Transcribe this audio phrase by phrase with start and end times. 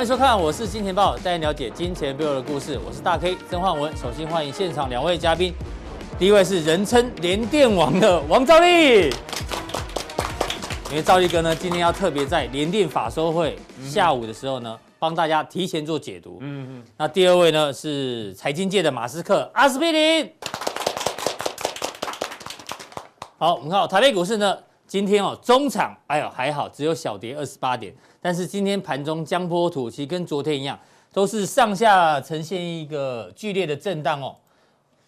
[0.00, 2.80] 欢迎收看，我是金钱爆，带你了解金钱背后的故事。
[2.86, 3.94] 我是大 K 曾焕文。
[3.94, 5.52] 首先欢迎现场两位嘉宾，
[6.18, 9.10] 第一位是人称连电王的王兆立。
[10.88, 16.38] 因为兆立哥呢，今天要特别在联电法收会下午的时候呢，帮大家提前做解读。
[16.40, 16.84] 嗯嗯。
[16.96, 20.32] 那第二位呢是财经界的马斯克阿斯匹林。
[23.36, 24.56] 好，我们看台北股市呢，
[24.90, 27.94] 今天哦中场，哎呦还好，只有小跌二十八点。
[28.20, 30.76] 但是今天盘中江波土其实跟昨天一样，
[31.12, 34.34] 都是上下呈现一个剧烈的震荡哦。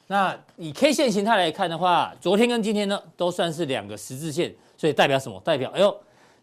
[0.06, 5.42] 那以 K 线形态来看的话，昨天跟今天呢都算是两个十字线，所以代表什么？
[5.44, 5.92] 代表哎呦，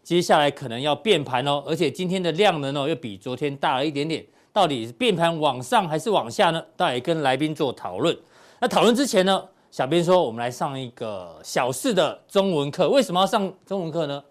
[0.02, 1.64] 接下来可能要变盘哦。
[1.66, 6.62] 而且今天的量能哦又比昨天大了一点点，到底是变盘往上还是往下呢？
[6.76, 8.14] 大家也跟来宾做讨论。
[8.60, 9.42] 那讨论之前呢？
[9.70, 12.88] 小编说：“我们来上一个小四的中文课。
[12.88, 14.22] 为什么要上中文课呢？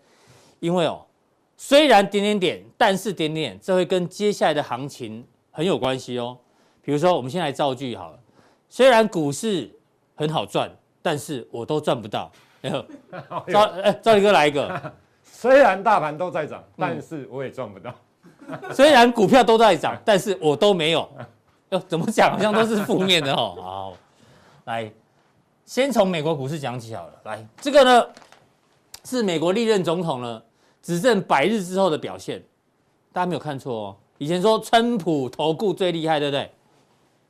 [0.60, 1.02] 因为哦，
[1.56, 6.38] 虽然点点点，但是点点点，这会跟接下来的行情很有关系哦。
[6.82, 8.20] 比如说，我们先来造句好了。
[8.68, 9.72] 虽然股市
[10.16, 10.70] 很好赚，
[11.02, 12.30] 但是我都赚不到。
[12.62, 12.86] 哎呦，
[13.48, 14.94] 兆哎，赵立哥来一个。
[15.24, 17.96] 虽然大盘都在涨，但是我也赚不到。
[18.76, 21.10] 虽然股票都在涨，但是我都没有。
[21.70, 22.32] 哟，怎么讲？
[22.34, 23.56] 好像都是负面的哦。
[23.62, 23.94] 好，
[24.66, 24.92] 来。”
[25.70, 28.04] 先从美国股市讲起好了，来，这个呢
[29.06, 30.42] 是美国历任总统呢
[30.82, 32.42] 执政百日之后的表现，
[33.14, 33.96] 大家没有看错哦。
[34.18, 36.50] 以前说川普投顾最厉害，对不对？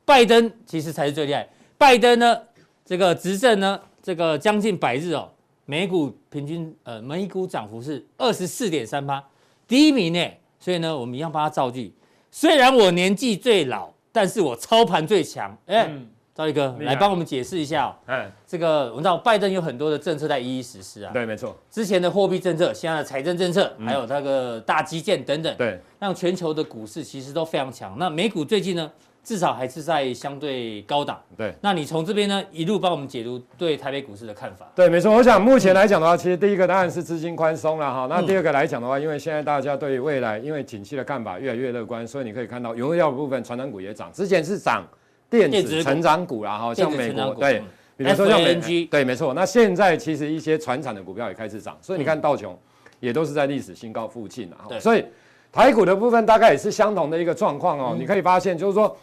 [0.06, 1.46] 拜登其实才是最厉害。
[1.76, 2.40] 拜登呢，
[2.82, 5.28] 这个执政呢，这个将近百日哦，
[5.66, 9.22] 美股平均呃每股涨幅是二十四点三八，
[9.68, 10.26] 第一名呢。
[10.58, 11.94] 所以呢，我们一样帮他造句。
[12.30, 15.54] 虽然我年纪最老，但是我操盘最强。
[15.66, 15.92] 哎。
[16.40, 17.94] 兆立哥，来帮我们解释一下哦。
[18.06, 21.12] 嗯，这个我们知道拜登有很多的政策在一一实施啊。
[21.12, 21.54] 对，没错。
[21.70, 27.94] 之前的货币政策，现在的财政政策，还有那个大基建等等，对，让全球的股市其实都非常强。
[27.98, 28.90] 那美股最近呢，
[29.22, 31.20] 至少还是在相对高档。
[31.36, 34.66] 对，那你从这边呢一路帮我们解读对台北股市的看法。
[34.74, 35.14] 对，没错。
[35.14, 38.06] 我想目前来讲的话，其实第一个当然是资金宽松了哈。
[38.08, 44.82] 那第二个来讲的话，因为现在大家对未来因为景气的看法越来越乐观，所以你可以看到原料部分传产股也涨，之前是涨。
[45.30, 47.62] 电子成长股啦，哈，像美国对，
[47.96, 48.54] 比如说像美
[48.86, 49.32] 对，没错。
[49.32, 52.58] 那现在其实一些传产的股票也开始涨，所以你看道琼
[52.98, 54.68] 也都是在历史新高附近啊。
[54.80, 55.04] 所以
[55.52, 57.96] 台股的部分大概也是相同的一个状况哦。
[57.98, 58.96] 你可以发现，就是说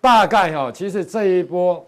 [0.00, 1.86] 大概哈，其实这一波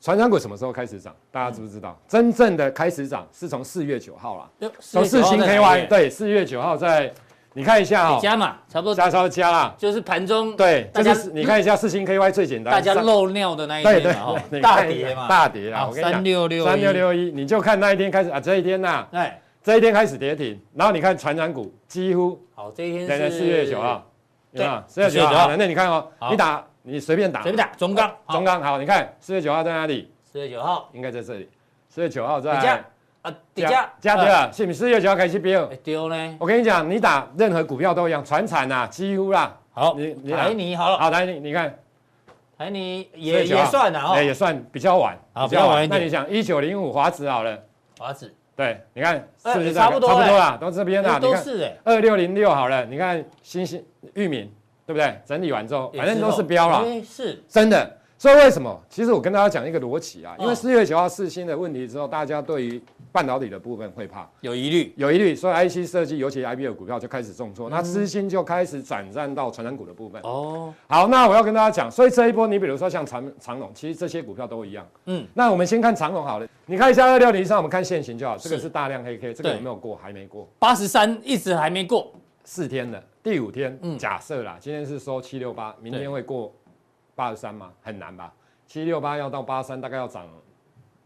[0.00, 1.14] 传产股什么时候开始涨？
[1.30, 1.96] 大家知不知道？
[2.08, 7.12] 真正的开始涨是从四月九号啦，从四星 KY 对，四月九号在。
[7.54, 8.94] 你看一下哦，加嘛，差不多。
[8.94, 24.06] 加稍加啦，就是盘中对，就是你看一下四星 KY 最简单，大家漏尿的那一天嘛， 大跌嘛，大跌啊，三六六三六六一，你就看那一天开始啊，这一天呐，哎，这一天开始跌停，然后你看传染股几乎好，这一天是四月九号，
[24.54, 24.84] 对吧？
[24.86, 30.12] 四月九号，那你看哦，你打你随便打，随便打中钢，中钢好，你看四月九号在哪里？
[30.30, 30.88] 四月九号。
[30.92, 31.48] 应该在这里，
[31.88, 32.84] 四月九号在。
[33.22, 35.66] 啊，加加对了，是不是四月九号开始飙？
[35.82, 36.36] 丢呢？
[36.38, 39.56] 我跟你讲，你打任何股票都一样，传产呐，几乎啦。
[39.72, 41.76] 好，你你台泥好了，好台泥，你看
[42.56, 45.18] 台泥也也算啊，哎，也算比较晚，
[45.48, 45.88] 比较晚。
[45.88, 47.58] 那你想一九零五华子好了，
[47.98, 49.14] 华子对，你看
[49.44, 50.08] 是不是差不多？
[50.08, 51.18] 差不多啦，都这边啦。
[51.18, 54.52] 都是哎，二六零六好了，你看新兴裕民
[54.86, 55.20] 对不对？
[55.24, 57.97] 整理完之后，反正都是标了，是真的。
[58.18, 58.76] 所以为什么？
[58.90, 70.20] 其实我跟大家讲一个逻辑啊，因为四月九号四星的问题之后，大家对于半导体的部分会怕，有疑虑，有疑虑，所以 IC 设计，尤其 IB 的股票就开始重挫，嗯、那资金就开始转战到传染股的部分。
[70.22, 74.84] 哦，好，那我要跟大家讲，所以这一波，你比如说像长长荣，其实这些股票都一样。
[75.06, 79.96] 嗯，那我们先看长隆好了，你看一下二六零三，我们看现行就好，这个是大量黑 K，这个有没有过？
[79.96, 82.12] 还没过，八十三一直还没过，
[82.42, 86.52] 四天了，第五天，嗯，假设啦，今天是收七六八，明天会过
[87.18, 87.72] 八十三吗？
[87.82, 88.32] 很难吧？
[88.68, 90.24] 七六八要到八三，大概要涨。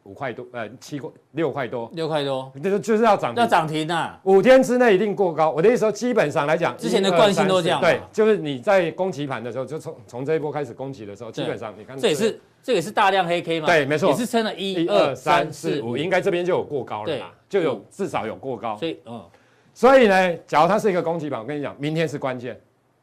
[0.04, 4.18] 五块多，呃，七块六块多，六块多，就是就是要涨，要涨停啊！
[4.24, 5.48] 五天之内一定过高。
[5.52, 7.80] 我的意思说，基本上来讲，之前的惯性都这样。
[7.80, 13.66] 对，就是你在攻击盘的时候，就从从这一波开始攻击的时候，基本上你看，这也是这也是大量黑 K 嘛？
[13.68, 17.26] 对，没错，也是撑了一二三四五，应该这边就有过高了嘛？
[17.48, 18.76] 就有至少有过高。
[18.76, 19.24] 所以，嗯，
[19.72, 22.60] 所以呢，假如它是一个攻击盘，我跟你讲，明天是关键，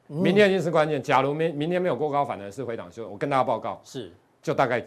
[0.10, 1.02] 明天一定是关键。
[1.02, 4.12] 假如明明天没有过高，反而是回档修，我跟大家报告，是
[4.42, 4.86] 就大概。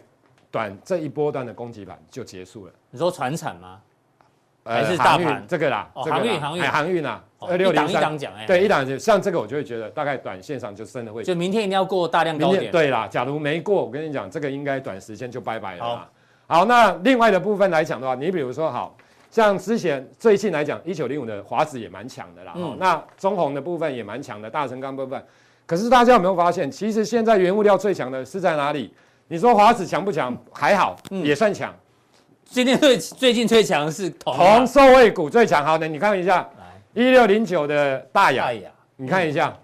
[0.51, 2.71] 短这一波段的攻击盘就结束了。
[2.91, 3.81] 你说传产吗？
[4.63, 5.89] 还是大盘这个啦？
[5.95, 7.23] 航运航运航运啊！
[7.39, 11.23] 二六零三讲哎，对，一档就像这个，我就会觉得大概短线上就真的会。
[11.23, 12.71] 就明天一定要过大量高点。
[12.71, 15.83] 对啦，假如没过，我跟你讲，这个应该短时间就拜拜了。
[15.83, 16.09] 好，
[16.45, 18.95] 好，那另外的部分来讲的话，你比如说，好
[19.33, 22.53] 像之前最近来讲，一九零五的华子也蛮强的啦。
[22.55, 22.77] 嗯。
[22.79, 25.25] 那中红的部分也蛮强的，大成钢部分。
[25.65, 28.93] 可是大家有没有发现，其实现在原物料最强的是在哪里？
[29.29, 30.37] 你说华子强不强？
[30.51, 31.73] 还好，嗯、也算强。
[32.43, 35.65] 今天最最近最强的是铜、啊，铜受惠股最强。
[35.65, 36.47] 好的，你看一下，
[36.93, 39.57] 一六零九的大亚，大雅你看一下，嗯、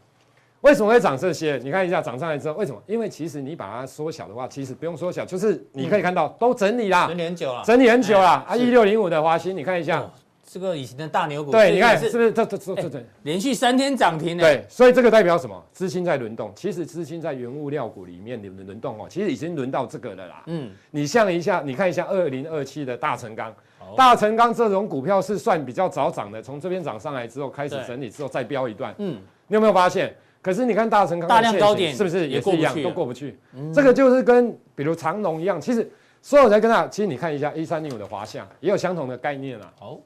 [0.62, 1.60] 为什么会涨这些？
[1.64, 2.82] 你看一下涨上来之后，为什么？
[2.88, 8.28] 因为其实你把它缩小的话，其实不用缩小，就是你可以看到、嗯、都整理啦，整理很久了，整理很久了。
[8.48, 10.00] 啊，一六零五的华兴，你看一下。
[10.02, 10.12] 哦
[10.52, 14.42] 这个以前的大牛股，对，你看是不是这这这这这连续三天涨停呢？
[14.42, 15.64] 对，所以这个代表什么？
[15.72, 16.52] 资金在轮动。
[16.56, 20.42] 其实资金在原物料股里面的轮动哦，其实已经轮到这个了啦。
[20.48, 23.54] 嗯，你像一下，你看一下二零二七的大成钢，
[23.96, 28.92] 大成钢这种股票是算比较早涨的，从这边涨上来之后开始整理之后再飙一段。
[28.98, 30.12] 嗯，你有没有发现？
[30.50, 33.38] 可是你看大成钢大量高点是不是也是一样都过不去？
[33.72, 35.88] 这个就是跟比如长龙一样，其实
[36.24, 39.72] 所有人跟他，其实你看一下一三零五的华夏也有相同的概念啊。
[39.78, 40.00] 好。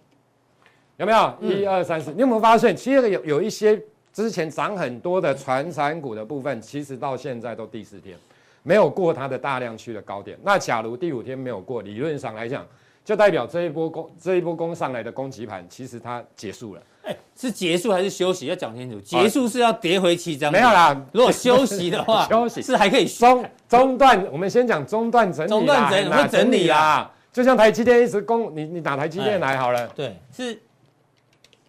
[0.98, 2.12] 有没有一二三四？
[2.12, 3.82] 你有没有发现，其实有有一些
[4.12, 8.18] 之前涨很多的传产股的部分，其实到现在都第四天
[8.64, 10.38] 没有过它的大量区的高点。
[10.44, 12.68] 那假如第五天没有过，理论上来讲，
[13.06, 16.82] 就代表这一波攻这一波攻上来的攻击盘，其实它结束了。
[17.04, 18.48] 哎， 是结束还是休息？
[18.48, 19.00] 要讲清楚。
[19.00, 20.52] 结束是要跌回七张。
[20.52, 24.26] 没有啦，如果休息的话， 休息是还可以中中段。
[24.32, 25.50] 我们先讲中段整理。
[25.50, 27.10] 中段整理会整理啦。
[27.32, 29.88] 就像台积电一直攻，你你打台积电来好了。
[29.96, 30.60] 对，是。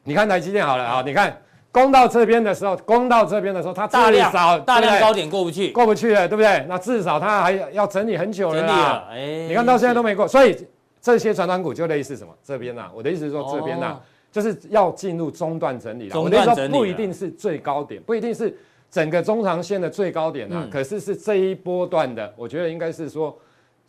[0.05, 1.35] 你看台积电好了啊，你看
[1.73, 6.65] 攻到这边的时候，攻到这边的时候，它大量少大量高点过不去，过不去了，对不对？
[6.69, 9.09] 那至少它还要整理很久了啦。
[9.11, 10.55] 哎，你看到现在都没过，所以
[11.01, 12.33] 这些传产股就类似什么？
[12.45, 13.99] 这边呐，我的意思是说这边呐，
[14.35, 16.21] 就是要进入中段整理了。
[16.21, 18.53] 我的意思说不一定是最高点，不一定是
[18.91, 23.39] 整个中长线的最高点啊，可是是这一波段的，我觉得应该是说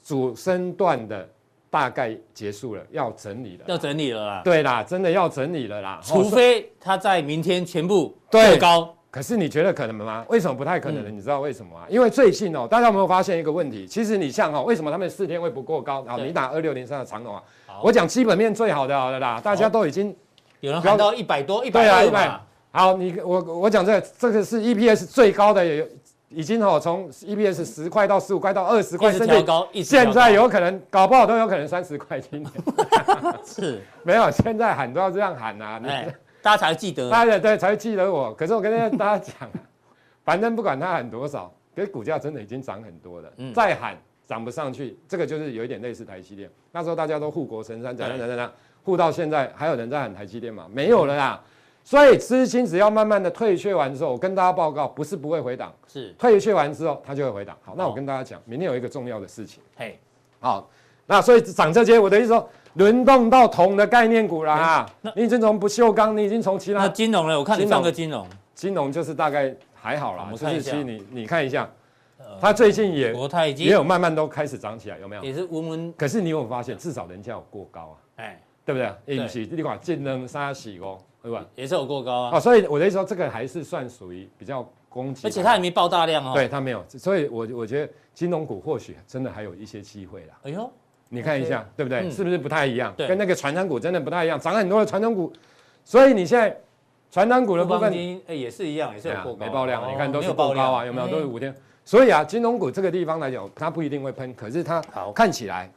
[0.03, 1.27] 主升段的。
[1.68, 4.42] 大概结束了，要整理了，要整理了啦。
[4.45, 6.00] 对啦，真的要整理了啦。
[6.01, 10.25] 除非它在明天全部过高，可是你觉得可能吗？
[10.30, 11.86] 为什么不太可能你知道为什么吗？
[11.89, 13.86] 因为最近哦，大家有没有发现一个问题？
[13.86, 16.01] 其实你像哦，为什么他们四天会不过高？
[16.07, 17.44] 然后你打二六零三的长龙啊，
[17.83, 20.15] 我讲基本面最好的好了啦，大家都已经
[20.62, 22.40] 有人喊到一百多，一百对啊，一百。
[22.72, 25.88] 好，你我我讲这个，这个是 EPS 最高的也有。
[26.28, 32.19] 已经哦，从 EPS 十块到十五块到二十块，甚至高现在有可能搞不好都有可能三十块。
[32.19, 32.52] 今 年
[33.46, 35.80] 是 没有，现在喊都要这样喊啊！
[35.86, 38.34] 哎，大家才会记得，大家对才会记得我。
[38.34, 39.50] 可是我跟大家讲，
[40.25, 43.31] 反正不管他喊多少，可是股价真的已经涨很多了。
[43.54, 43.96] 再喊
[44.28, 46.50] 涨不上去，这个就是有一点类似台积电。
[46.72, 48.52] 那时候大家都护国神山，怎样怎样怎样，
[48.85, 50.67] 护到现在还有人在喊台积电吗？
[50.71, 51.41] 没有了啦。
[51.83, 57.55] 所以资金只要慢慢的退却完之后，我跟大家报告，不是不会回档，是退却完之后它就会回档。
[57.63, 59.61] 好，那我跟大家讲，明天有一个重要的事情。
[59.75, 59.99] 嘿，
[60.39, 60.67] 好，
[61.05, 64.89] 那所以涨这些，我的意思说，轮动到铜的概念股了啊。
[65.15, 67.37] 你已经从不锈钢，你已经从其他金融了。
[67.37, 70.27] 我看你上个金融，金融就是大概还好啦。
[70.31, 71.69] 就是其实你你看一下，
[72.41, 73.13] 它最近也
[73.57, 75.23] 也有慢慢都开始涨起来，有没有？
[75.23, 75.93] 也是温温。
[75.93, 77.95] 可是你有没有发现，至少人家有过高啊？
[78.15, 79.15] 哎，对不对？
[79.15, 80.97] 引起这块金能沙洗哦。
[81.21, 81.44] 对吧？
[81.56, 82.37] 也是有过高啊。
[82.37, 86.33] 哦，所以我的意思说，这个还是算属于比较攻击，而且它也没爆大量哦。
[86.35, 90.37] 对，它没有，所以我我觉得金融股或许真的还有一些机会啦。
[90.44, 90.71] 哎呦，
[91.09, 92.07] 你看一下，对不对？
[92.11, 92.94] 是不是不太一样？
[92.95, 95.33] 跟那个传统股真的不太一样，涨很多的传统股。
[95.83, 96.56] 所以你现在
[97.09, 97.92] 传产股的部分，
[98.28, 99.92] 哎，也是一样，也是有过高，没爆量。
[99.92, 101.07] 你看都是过高啊，有没有？
[101.07, 101.51] 都是五天。
[101.83, 104.80] 所以啊，金融股这个地方来讲，它不一定会喷，可是它
[105.16, 105.71] 看起来。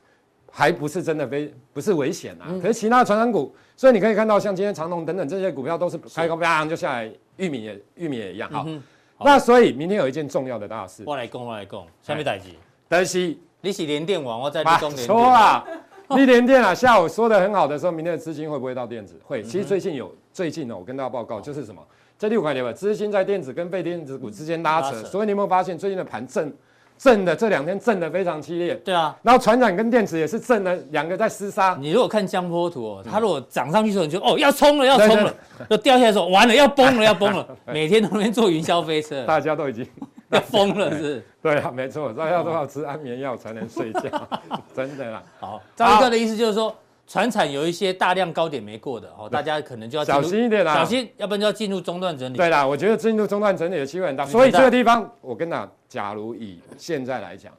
[0.50, 8.50] 还不是真的非不是危险啊，嗯、可是其他传染股，所以你可以看到像今天长隆等等这些股票都是开高啪就下来，玉米也玉米也一样。
[8.50, 8.82] 好，嗯、
[9.16, 9.24] 好。
[9.24, 12.48] 那所以明天有一件重要的大事，我来讲我来讲，下面代志，
[12.88, 15.04] 但是你是连电网，我在讲联电。
[15.06, 15.64] 说啊，
[16.10, 19.20] 你联电啊，下午说的很好的时候，明天的资金会不会到电子？
[19.24, 19.42] 会。
[19.42, 21.80] 其实最近有最近呢，我跟大家报告就是什么，
[22.18, 25.04] 这六块钱吧，资金在电子跟被电子股之间拉扯。
[25.04, 26.52] 所以你有没有发现最近的盘正？
[26.98, 31.76] 震的这两天震的非常激烈，对啊，然后船长跟电池也是震的，两个在厮杀。
[31.80, 35.32] 你如果看江波图哦，它如果涨上去的时候，你就哦要冲了要冲了，
[35.70, 39.86] 就掉下来的时候完了要崩了要崩了， 每天都能坐云霄飞车，大家都已经
[40.30, 41.24] 要疯了是。
[41.40, 44.28] 对啊，没错，大家都要吃安眠药才能睡觉，
[44.74, 45.22] 真的啦。
[45.38, 46.74] 好，张一哥的意思就是说。
[47.10, 52.36] 船产有一些大量高点没过的哦，大家可能就要小心一点啦，小心，要不然就要进入中段整理。
[52.36, 57.52] 对啦，我觉得进入中段整理的机会很大，所以这个地方我跟你讲，假如以现在来讲，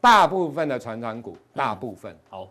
[0.00, 2.48] 大部分的传产股，大部分好。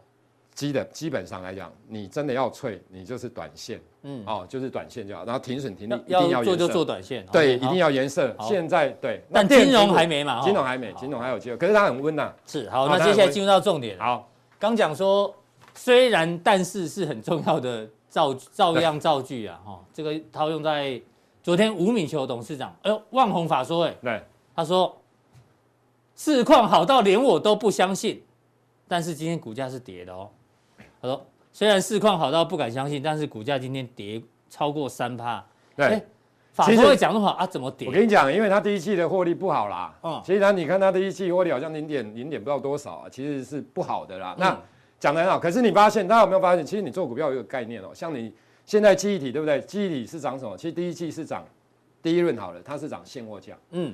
[0.53, 8.33] 基的基本上来讲，你真的要脆，你就是短线，嗯，哦，就是短线就好，然后停损停利一定要做就做短线，对，一定要颜色。
[8.39, 12.33] 现在对，但金融还没嘛，金融还没，金融还有机会，可是它很温呐。
[12.45, 13.99] 是好，那接下来进入到重点。
[13.99, 15.33] 好，刚讲说。
[15.77, 20.97] 虽然，但是是很重要的造造样造句啊，哈，这个套用在
[21.43, 24.23] 昨天吴敏球董事长，哎呦，旺宏法说，哎，对，
[24.55, 24.95] 他说
[26.15, 28.21] 市况好到连我都不相信，
[28.87, 30.29] 但是今天股价是跌的哦。
[31.01, 35.45] 他说虽然市况好到不敢相信，但是股价今天跌超过三趴。
[35.75, 36.01] 对，
[36.53, 37.87] 法国会讲的话啊，怎么跌？
[37.87, 39.93] 我跟你讲，因为他第一季的获利不好啦。
[40.03, 44.33] 嗯，其实他你看他第一季获利好像零点零点不知道多少啊，其实是不好的啦。
[44.37, 44.61] 嗯、那
[44.99, 46.65] 讲的很好，可是你发现大家有没有发现？
[46.65, 48.33] 其实你做股票有一个概念哦，像你。
[48.67, 49.61] 现在记忆体对不对？
[49.61, 50.57] 记忆体是涨什么？
[50.57, 51.45] 其实第一季是涨
[52.01, 53.53] 第一轮好了，它是涨现货价。
[53.69, 53.93] 嗯，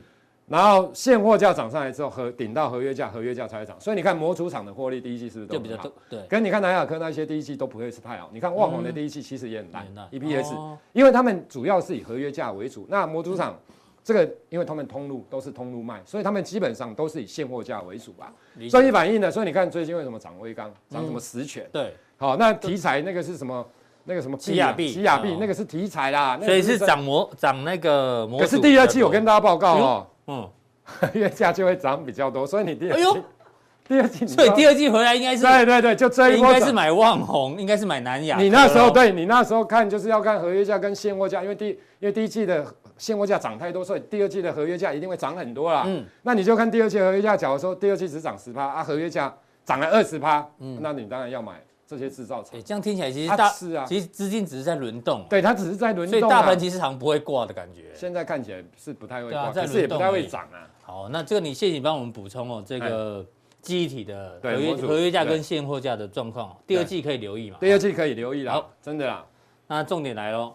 [0.52, 3.80] 然后现货价涨上来之后，合顶到合约价，合约价才会涨。
[3.80, 5.92] 所以你看模组厂的获利第一季是不是都比较多？
[6.10, 6.22] 对。
[6.28, 8.30] 跟你看南亚科那些第一季都不会是太好。
[8.34, 12.86] 你看旺宏的第一季其实也很烂，EPS，、哦、因为他们主要是以合约价为主。
[12.90, 13.58] 那模组厂
[14.04, 18.34] 这个，因为他们通路都是通路卖，所以他们基本上都是以现货价为主吧。
[18.70, 21.70] 所以反映呢，所以你看最近为什么涨威刚，涨什么十銓、嗯？
[21.72, 21.94] 对。
[22.18, 23.66] 好，那题材那个是什么？
[24.06, 28.40] 那个什么奇亚币，奇亚币那个是题材啦，所以是涨模涨那个模。
[28.40, 30.50] 可是第二季我跟大家报告哦，嗯，
[31.14, 33.22] 月价就会涨比较多，所以你第二季，
[33.88, 38.38] 第二季，所以第二季回来应该是对对对，就这一波应该是买旺宏，应该是买南亚。
[38.38, 42.66] 你那时候对你那时候看就是要看合约价跟现货价，因为第因为第一季的
[42.98, 45.84] 现货价涨太多，所以第二季的合约价一定会涨很多啦。
[45.86, 49.34] 嗯，那你就看第二季合约价，假如说第二季只涨十趴啊，合约价
[49.66, 51.54] 涨了二十趴，嗯，那你当然要买。
[51.92, 57.92] 这些制造厂，这样听起来其实大是啊，其实资金只是在轮动，对，它只是在轮动，所以大盘其实好像不会挂的感觉。
[57.94, 60.66] 现在看起来是不太会挂，可是也不太会涨啊。
[60.82, 63.26] 好，那这个你谢谢你帮我们补充哦，这个
[63.62, 67.58] 记忆体的合约合约价跟现货价的状况，第二季可以留意嘛？
[67.60, 69.26] 第二季可以留意了，好，真的啦。
[69.68, 70.54] 那重点来喽，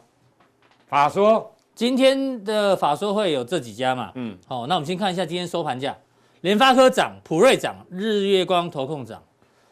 [0.87, 1.53] 法说。
[1.75, 4.11] 今天的法说会有这几家嘛？
[4.15, 5.95] 嗯，好，那我们先看一下今天收盘价，
[6.41, 9.23] 联发科涨，普瑞涨，日月光投控涨。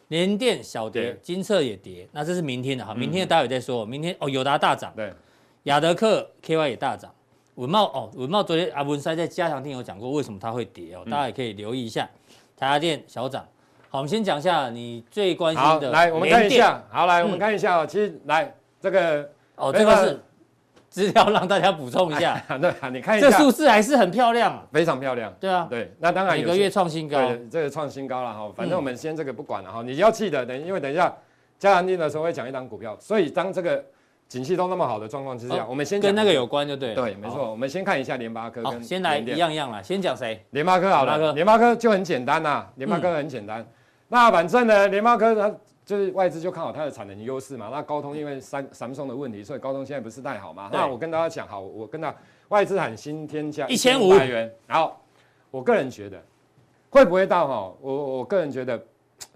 [0.09, 3.85] 联电小跌，金策也跌，那这是明天的哈，明天的待会再说。
[3.85, 5.13] 明天哦，友达大涨，对，
[5.65, 7.13] 亚德克 KY 也大涨，
[7.57, 12.09] 文茂哦，文茂昨天啊文塞在加强听有讲过为什么它会跌哦，大家也可以留意一下。
[12.57, 13.47] 台积电小涨，
[13.89, 20.21] 好，我们先讲一下你最关心的，来我们看一下，好来我们看一下哦，其实来这个哦这个是。
[20.95, 25.35] 资料让大家补充一下， 对，你看一下，这数字还是很漂亮，非常漂亮。
[25.41, 28.49] 对啊，对，那当然每个月创新高，对，这个创新高了哈。
[28.55, 31.13] 反正我们先这个不管了哈，你要记得等，因为等一下
[31.59, 33.85] 加强錠的时候会讲一档股票，所以当这个
[34.29, 36.95] 景气都那么好的状况之下，我们先跟那个有关就对。
[36.95, 40.45] 对，没错，我们先看一下联发科跟先来一样一样了，先讲谁？
[40.51, 43.67] 联发科好了，联发科就很简单呐，联发科很简单。
[44.07, 45.53] 那反正呢，联发科它。
[45.85, 50.71] 就是外资就看好它的产能优势嘛，那高通因为三三送的问题，所以高通现在不是太好嘛。
[50.73, 52.15] 那我跟大家讲，好，我跟他
[52.49, 54.97] 外资喊新天价一千五百元，然后
[55.51, 56.23] 我个人觉得
[56.91, 57.75] 会不会到哈？
[57.81, 58.83] 我我个人觉得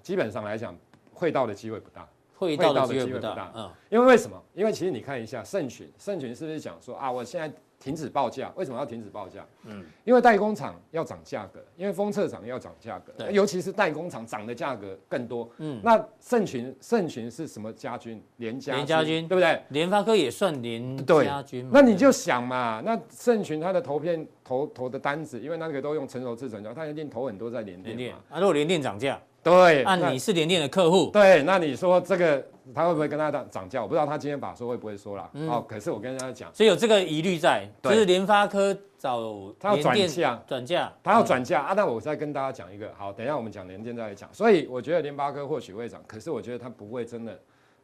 [0.03, 0.75] 基本上来讲
[1.13, 3.53] 会到的机会不大，会到的机会不大。
[3.55, 4.43] 嗯，因为为什么？
[4.55, 7.51] 因为其实你看一下盛群，盛群是不是讲说啊，我现在。
[7.81, 9.47] 停止报价，为什么要停止报价？
[9.65, 15.49] 嗯，因为代工厂要涨价格，因为封测厂要涨价格，尤其是代工厂涨的价格更多。
[15.59, 18.21] 嗯，那盛群盛群是什么家军？
[18.39, 19.63] 联家联家军，对不对？
[19.69, 21.69] 联发科也算联家军。
[21.73, 28.19] 那你就想嘛，那盛群它的投片投投的单子，因为那个都用成熟制程，它一定投很多在联电嘛。
[28.29, 32.45] 啊，如果联电涨价，对，那你是联电的客户，对，那你说这个。
[32.75, 33.81] 他会不会跟他涨涨价？
[33.81, 35.27] 我不知道他今天把说会不会说了。
[35.33, 39.23] 嗯、哦，可是我跟大家讲，所以有这个疑虑在，就是联发科找
[39.59, 41.73] 他要转价，转价，他要转价啊！
[41.75, 44.29] 那我再跟大家讲一个，好，等一下我们讲联电再来讲。
[44.35, 47.41] 所以我觉得联发科或许会涨，可是我觉得他不会真的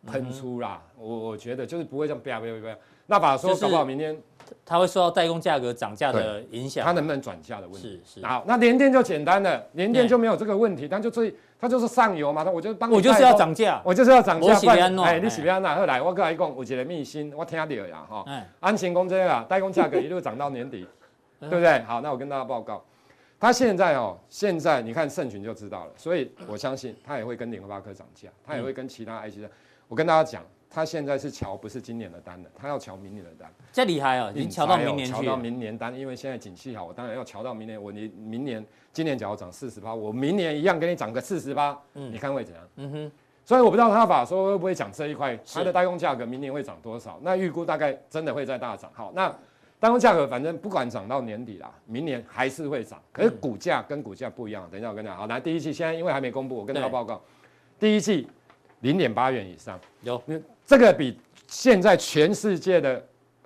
[0.07, 0.83] 喷出啦。
[0.99, 2.79] 嗯、我我觉得就是不会这样啪啪啪啪。
[3.07, 4.17] 那把说搞不好明天
[4.65, 8.01] 它会受到代工价格涨价的影响，它能不能转价的问题。
[8.05, 8.27] 是是。
[8.27, 11.35] 好，那联电就简单了，联电就没有这个问题，但就最。
[11.61, 12.95] 它就是上游嘛，我就帮你。
[12.95, 14.49] 我就是要涨价，我就是要涨价。
[15.03, 18.23] 哎，你喜不要拿后来，我跟你讲，有一个秘辛，我听到呀哈。
[18.61, 20.87] 安晴公这个代工价格一路涨到年底，
[21.41, 21.81] 对不对？
[21.85, 22.85] 好，那我跟大家报告，
[23.41, 29.51] 它现在哦，现在你看盛群就知道了，所以我相信它也会跟联发科涨价，它也会跟其他 IC 的。
[29.89, 30.43] 我跟大家讲。
[30.75, 33.49] 他现在是瞧不是今年的单了，他要瞧明年的单。
[33.73, 34.33] 这厉害哦！
[34.35, 35.13] 已经乔到明年去。
[35.13, 37.81] 乔到明年单，因为现在景气好，我当然要瞧到明年。
[37.81, 41.79] 我你明年今年只要涨四十八，我明年一样给你涨个四十趴。
[41.95, 42.69] 嗯，你看会怎样？
[42.77, 43.13] 嗯哼。
[43.45, 47.21] 所以我不知道他法说会不会讲这一块，它的代工价格明年会涨多少？
[47.23, 48.91] 那预估大概真的会再大涨。
[48.95, 49.29] 好，那
[49.79, 52.99] 代工价格反正不管涨到年底啦，明年还是会涨。
[53.13, 54.67] 可是股价跟股价不一样。
[54.71, 55.17] 等一下我跟你讲。
[55.17, 57.21] 好，来第一季现在因为还没公布，我跟大家报告，
[57.79, 58.27] 第一季
[58.81, 60.23] 零点八元以上有，
[60.67, 61.19] 这个比。
[61.47, 63.01] 现在全世界的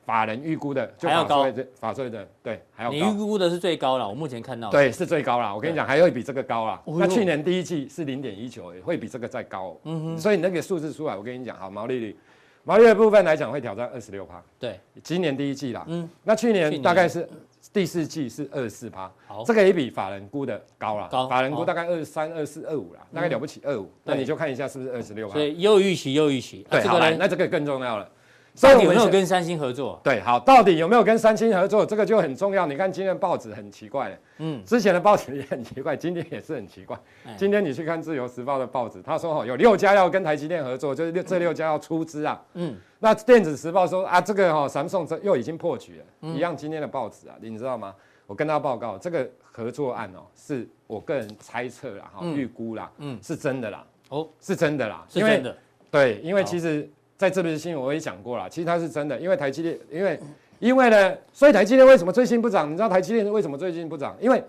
[0.06, 2.96] 法人预估的就法说会法税的对，还要高。
[2.96, 5.54] 你预估的是最高了，我目前看到对是最高了。
[5.54, 6.80] 我跟你讲，还会比这个高了。
[6.86, 9.76] 那去年第一季是零点一九，会比这个再高。
[9.82, 10.18] 嗯哼。
[10.18, 12.16] 所以你那个数字出来，我跟你讲，好毛利率，
[12.64, 14.42] 毛利率的部分来讲会挑战二十六趴。
[14.58, 15.84] 对，今年第一季啦。
[15.88, 17.28] 嗯，那去年大概是
[17.72, 19.10] 第四季是二十四趴。
[19.26, 21.08] 好，这个也比法人估的高了。
[21.08, 23.90] 高，法人估大概二十三、二四、二五啦，大概了不起二五。
[24.04, 25.34] 那你就看一下是不是二十六趴。
[25.34, 26.66] 所以又预期，优于预期。
[26.70, 28.10] 对，好来，那这个更重要了。
[28.54, 30.00] 所以有没有跟三星合作？
[30.02, 31.86] 对，好，到底有没有跟三星合作？
[31.86, 32.66] 这个就很重要。
[32.66, 36.98] 你看今天报纸很奇怪，嗯，之前的报纸也很奇怪，今天也是很奇怪。
[37.36, 42.42] 今天你去看《自由时报》的报纸，他说哈有六家要跟台积电合作，就是六这六家要出资啊。
[42.54, 46.28] 嗯，那《电子时报》说啊，这个哈三宋这又已经破局了。
[46.34, 47.94] 一样今天的报纸啊，你知道吗？
[48.26, 53.86] 我跟他报告，这个合作案哦，是我个人猜测啦，哈，预估啦，嗯，是真的啦。
[54.08, 55.56] 哦，是真的啦，是真的。
[55.92, 56.90] 对，因为其实。
[57.18, 60.20] 在这边的新闻我也讲过了，其实它是真的，因为台积电，因为
[60.60, 62.70] 因为呢，所以台积电为什么最近不涨？
[62.70, 64.16] 你知道台积电为什么最近不涨？
[64.20, 64.42] 因为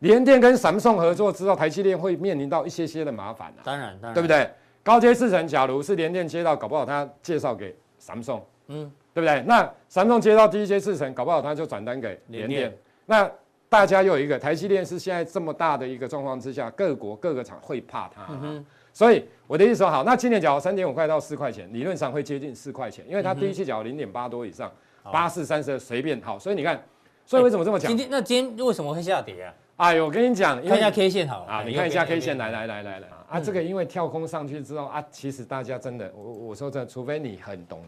[0.00, 4.48] 联电跟 Samsung 合作之后，台积电会面临到一些些的麻烦、啊、当然，当然，对不对？
[4.84, 9.42] 高阶制程，假如是联电接到，搞不好他介绍给 Samsung，嗯，对不对？
[9.46, 12.72] 那 Samsung 接到低阶制程，搞不好他就转单给联电。
[13.06, 13.30] 那
[13.68, 18.28] 大家又有一个台积电是现在这么大的一个状况之下，各国各个厂会怕它、啊。
[18.30, 18.66] 嗯哼
[18.98, 24.68] 所以我的意思说，好，那今年假如三点五块到四块钱，理论上会接近四块钱，因为它第一期假如零点八多以上，
[25.04, 26.36] 八四三十随便好。
[26.36, 26.82] 所以你看，
[27.24, 27.88] 所以为什么这么讲？
[27.88, 29.54] 今天那今天为什么会下跌啊？
[29.76, 37.84] 哎呦，我跟你讲，看一下 K 线好啊，你看一下 K 线，来来来来来啊，这个因为跳空上去之后啊，其实大家真的，我我说这，除非你很懂，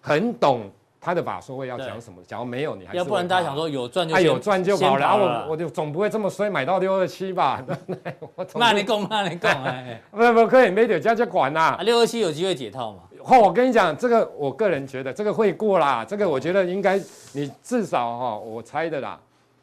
[0.00, 0.70] 很懂。
[1.04, 2.22] 他的法说会要讲什么？
[2.24, 5.00] 假如没有，你还要不然大家想说有赚就有赚就好了。
[5.00, 7.60] 然后我我就总不会这么衰买到六二七吧？
[8.54, 9.64] 那你讲，那你讲，
[10.12, 11.76] 不不可以，没得加加管呐。
[11.82, 13.00] 六二七有机会解套吗？
[13.24, 16.04] 哦，我跟你讲，这个我个人觉得这个会过啦。
[16.04, 17.00] 这个我觉得应该
[17.32, 19.18] 你至少哈，我猜的啦。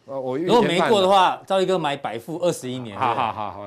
[0.05, 2.97] 我如果没过的话，赵一哥买百富二十一年。
[2.97, 3.65] 好好好好，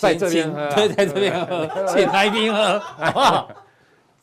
[0.00, 2.82] 在这边喝，对，在这边喝，请来宾喝。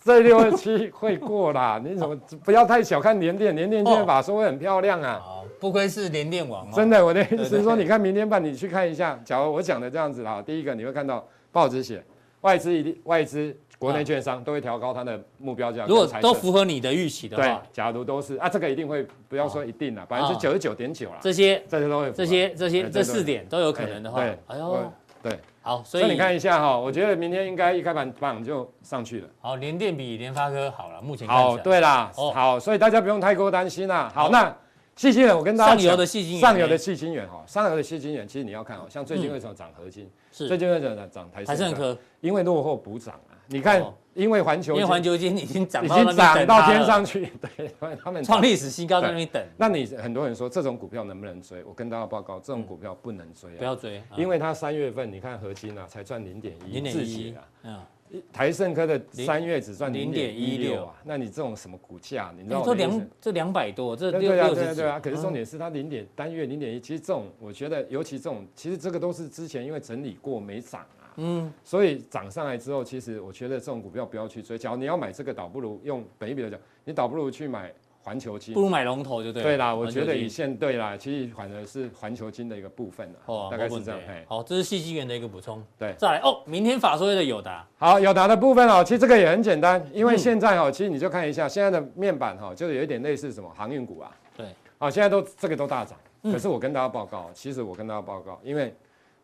[0.03, 3.55] 这六二七会过啦， 你怎么不要太小看联电？
[3.55, 6.69] 联电今天法说会很漂亮啊，哦、不愧是联电王、哦。
[6.75, 9.19] 真的，我的意思是说，你看明天半，你去看一下。
[9.23, 12.03] 假如我讲的这样子哈，第一个你会看到报纸写
[12.41, 15.85] 外资一定外资国内券商都会调高它的目标价。
[15.87, 21.17] 如果都符合你的预期的话，对，假如都是啊，这个一定会不要说一定了，百分之九十九点九了。
[21.21, 24.91] 这些这些都会，这些这些这四点都有可能的话，对，哎呦。
[25.21, 29.29] 对，好，所以，你看一下哈，我觉得明天应该一开盘棒就上去了。
[29.39, 31.25] 好，联电比联发科好了，目前。
[31.25, 34.11] 好，对啦，哦、好，所以大家不用太过担心啦。
[34.13, 34.53] 好，那
[34.97, 40.11] 细晶元，我跟大家讲，上游的细晶圆，上游的细晶元哈，上游的细晶元，其实你要看哦，像最近为什么涨合金？
[40.33, 41.97] 是、嗯，最近为什么涨台台盛科？
[42.19, 43.32] 因为落后补涨啊。
[43.47, 43.81] 你看。
[43.81, 43.93] 哦。
[44.15, 49.43] 因为环球，因为环球金已经涨，已经涨到天上去，对， 他们创历史新高在那边等。
[49.57, 51.63] 那你很多人说这种股票能不能追？
[51.63, 57.89] 我跟大家报告，这种股票不能追啊，不要追，因为它三月份你看合金啊，才赚零点一，零点一啊，
[58.31, 60.85] 台盛科的三月只赚零点一六。
[60.85, 62.31] 啊，那你这种什么股价？
[62.37, 70.85] 你知道这两这两百多，这对啊对啊对啊，可是重点是它零点单月零点一，其实这种我觉得尤其这种，其实这个都是之前因为整理过没涨。
[71.17, 74.57] 嗯，所以涨上来之后，其实我觉得这种股票不要去追。
[74.57, 79.43] 假如你要买这个，倒不如用本一比来讲，你倒不如去买环球金，不如买龙头就对。
[79.43, 83.99] 对啦，我觉得以现对啦，其实反而是环球金的一个部分啦，哦，大概是这样。
[84.27, 85.63] 好，这是细晶圆的一个补充。
[85.77, 87.65] 对，再来哦，明天法说会的友达。
[87.77, 94.11] 好，友达的部分哦，其实这个也很简单，因为现在哦，其实你就看一下现在的面板哈，就是有一点类似什么航运股啊。
[94.35, 94.47] 对，
[94.77, 98.73] 好，现在都这个都大涨，可是我跟大家报告，其实我跟大家报告，因为。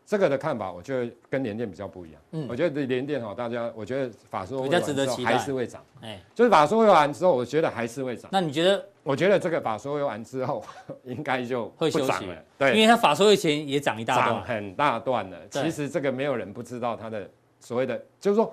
[0.10, 2.19] 这个的看法，我觉得跟联电比较不一样。
[2.32, 5.86] 嗯，我觉得联电哈，大家我觉得法说会完之后还是会涨。
[6.02, 8.28] 哎，就是法说会完之后，我觉得还是会涨。
[8.34, 8.84] 那你觉得？
[9.04, 10.65] 我觉得这个法说会完之后，
[11.06, 12.43] 应该就会休息了。
[12.58, 15.38] 对，因为它法说会前也涨一大段，涨很大段了。
[15.52, 18.52] 其实这个没有人不知道它的所谓的，就是说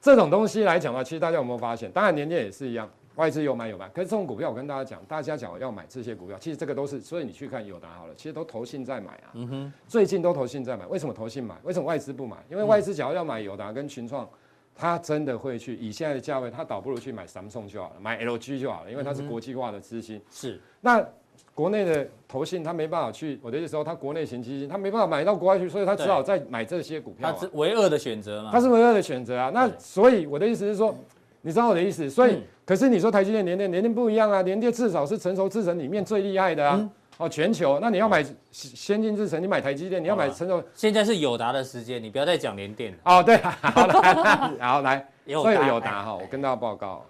[0.00, 1.90] 这种东西来讲的话，其实大家有没有发现？
[1.90, 2.88] 当然联电也是一样。
[3.16, 9.30] 外资有买有卖，可是这种股票我跟大家讲，大家讲要买这些股票，其实这个都是，所以你去看友达好了，其实都投信在买啊。
[9.34, 11.54] 嗯哼，最近都投信在买，为什么投信买？
[11.62, 12.38] 为什么外资不买？
[12.50, 14.26] 因为外资假如要买友达跟群创，
[14.74, 20.18] 他真的会去以现在的价位，他倒不如去买 Samsung 就好了，买 LG 就好了，因为它是国际化的资金。
[20.30, 21.06] 是，那
[21.54, 27.30] 国内的投信他没办法去，我的意思说他国内型基金他没办法买到国外去，所以他只好再买这些股票。
[27.30, 28.50] 他是唯二的选择嘛？
[28.50, 29.50] 他是唯二的选择啊。
[29.52, 30.96] 那所以我的意思是说。
[31.44, 37.78] 你知道我的意思，所以、嗯、可是你说台积电、联电、联电不一样啊，联电至少是成熟制程里面最厉害的啊，嗯、哦，全球。
[37.80, 40.62] 那你要买先进制程，你买台积电，你要买成熟。
[40.74, 42.98] 现在是友达的时间，你不要再讲联电了。
[43.04, 47.04] 哦，对，好来，好来，所以友达哈，我跟大家报告，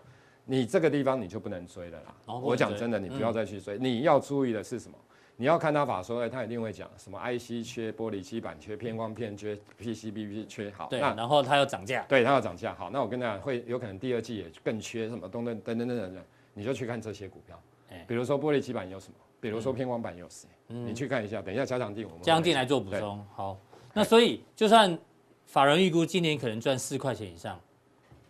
[0.46, 2.14] 你这个地方你就不能追了啦。
[2.26, 4.94] 哦、我讲真的，你不要再去追，嗯、你要注意的是什么？
[5.42, 10.70] 你要看他法说，他一定会讲什么 IC 缺、玻璃基板缺、偏光片缺、PCB 缺。
[10.70, 12.72] 好，对，那然后它要涨价，对，它要涨价。
[12.76, 16.22] 好，那我跟大家会有可能第二季也更缺什么东等等等等等，
[16.54, 17.60] 你就去看这些股票。
[18.06, 19.14] 比如说玻璃基板有什么？
[19.40, 20.46] 比如说偏光板有谁？
[20.68, 21.42] 嗯、你去看一下。
[21.42, 23.26] 等一下加强地我们加强錠来做补充。
[23.34, 23.58] 好，
[23.92, 24.96] 那所以就算
[25.46, 27.60] 法人预估今年可能赚四块钱以上，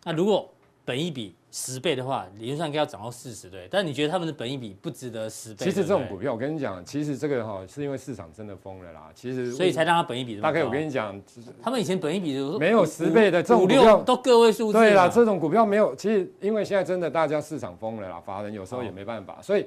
[0.03, 0.51] 那如果
[0.85, 3.67] 本一比十倍的话，理论上应该要涨到四十对。
[3.71, 5.65] 但你觉得他们的本一比不值得十倍？
[5.65, 9.09] 其实这种股票，我跟你讲，其实这个哈是因为市场真的疯了啦。
[9.15, 10.39] 其实所以才让它本益比。
[10.41, 11.19] 大概我跟你讲，
[11.61, 14.77] 他们以前本益比没有十倍的这种股票都个位数字。
[14.77, 15.95] 对啦，这种股票没有。
[15.95, 19.65] 其实因为现在真的大家市场疯了啦，法人有时候也没办法，所以。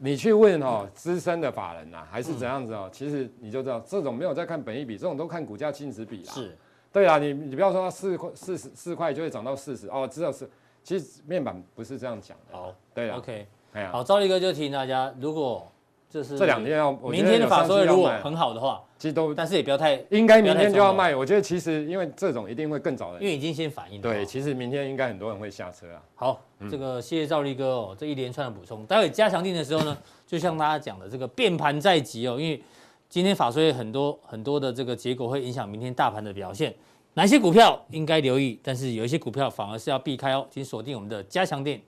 [0.00, 2.90] 你去问哦，资深的法人呐、啊，还是怎样子哦？
[2.92, 6.32] 其实你就知道，这种没有在看本益比，这种都看股价净值比啦。
[6.34, 6.54] 是，
[6.94, 10.48] 对啊，你你不要说它四块四十四块就会涨到四十哦，知道是，
[10.82, 12.56] 其实面板不是这样讲的。
[12.56, 15.66] 好，对啊，OK，哎呀，好，赵立哥就提醒大家，如果
[16.08, 18.80] 就是这两天要，明天的法说如果很好的话。
[18.96, 21.14] 其实都，但是也不要太，应该明天就要卖。
[21.14, 24.02] 我觉得其实因为这种一定会更早的，因为已经先反应了。
[24.02, 26.02] 对，其实明天应该很多人会下车啊。
[26.14, 28.86] 好，这个谢谢赵立哥哦，这一连串的补充。
[28.86, 29.94] 待会加强定的时候呢，
[30.26, 32.62] 就像大家讲的这个变盘在即哦，因为
[33.14, 36.74] 今天法说很多很多的这个结果会影响明天大盘的表现，
[37.12, 41.80] 哪些股票应该留意，但是有一些股票反而是要避开哦，请锁定我们的加强店。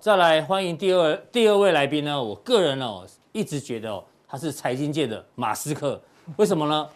[0.00, 2.22] 再来欢迎第二第二位来宾呢。
[2.22, 6.00] 我个人哦，一直觉得哦，他是财经界的马斯克。
[6.36, 6.88] 为什么呢？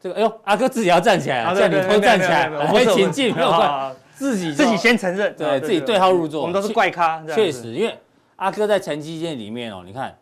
[0.00, 6.42] 这个，哎呦，阿哥自己要站起来，叫你都站起来，我们请进，没有关自己自己先承认，对自己对号入座。
[6.42, 7.96] 我们都是怪咖，确实，因为
[8.34, 10.16] 阿哥在财经界里面哦，你看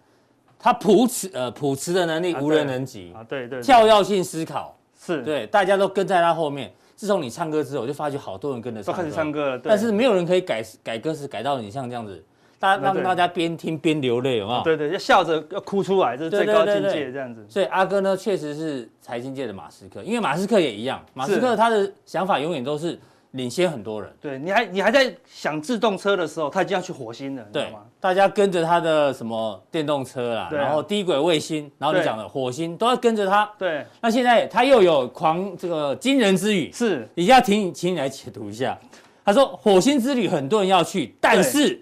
[0.59, 6.71] 他普持呃普持的能力无人能及啊，对对，跳跃性思考是对，大家都跟在他后面。
[6.97, 9.61] 自从你唱歌之后，我就发觉好多人跟着唱歌，都开始唱歌了。
[9.63, 12.25] 但是没有人可以改改歌词改到你像这样子，
[12.59, 14.63] 大家让大家边听边流泪，有没有？
[14.65, 17.47] 对对，要笑着要哭出来，这是最高境界，这样子。
[17.49, 22.99] 所以阿哥呢，确实是财经界的马斯克，因为马斯克也一样，马斯克他的想法永远都是。
[23.37, 27.81] 领先很多人，对，你还你还在想自动车的时候，他已经要去火星了，对吗？
[28.01, 33.49] 大家跟着他的什么电动车啦，然后低轨卫星，然后你讲的火星都要跟着他。
[33.59, 38.79] 对，那现在他又有狂这个惊人之语，是，一下请你请你来解读一下。
[39.25, 41.81] 他说火星之旅很多人要去，但是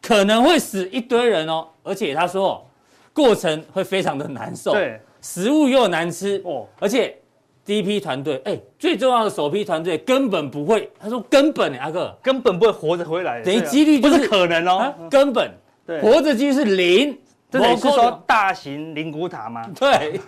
[0.00, 2.64] 可能会死一堆人哦，而且他说
[3.12, 7.16] 过程会非常的难受，对，食物又难吃哦，而且。
[7.64, 12.14] 第一批团队，哎，最重要的首批团队根本不会，他说根本，阿哥。
[12.22, 15.50] 根本不会活着回来，等于几率就是不是可能哦，根本，
[15.86, 17.18] 对，活着几率是零，
[17.50, 19.66] 这等于是说大型灵骨塔吗？
[19.78, 20.20] 对，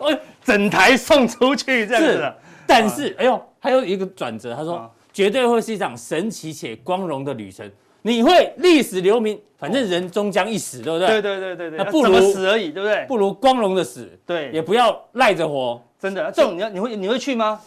[0.42, 2.33] 整台送出去这样子，
[2.66, 7.70] 但是，哎呦，还有一个转折，他说绝对会是一场神奇且光荣的旅程，
[8.07, 11.09] 你会历史留名，反正人终将一死，对不对？
[11.09, 13.05] 对对对对对，那不如死而已，对不对？
[13.09, 15.83] 不如光荣的死，对，也不要赖着活。
[15.99, 17.61] 真的，这种你要你会你会去吗？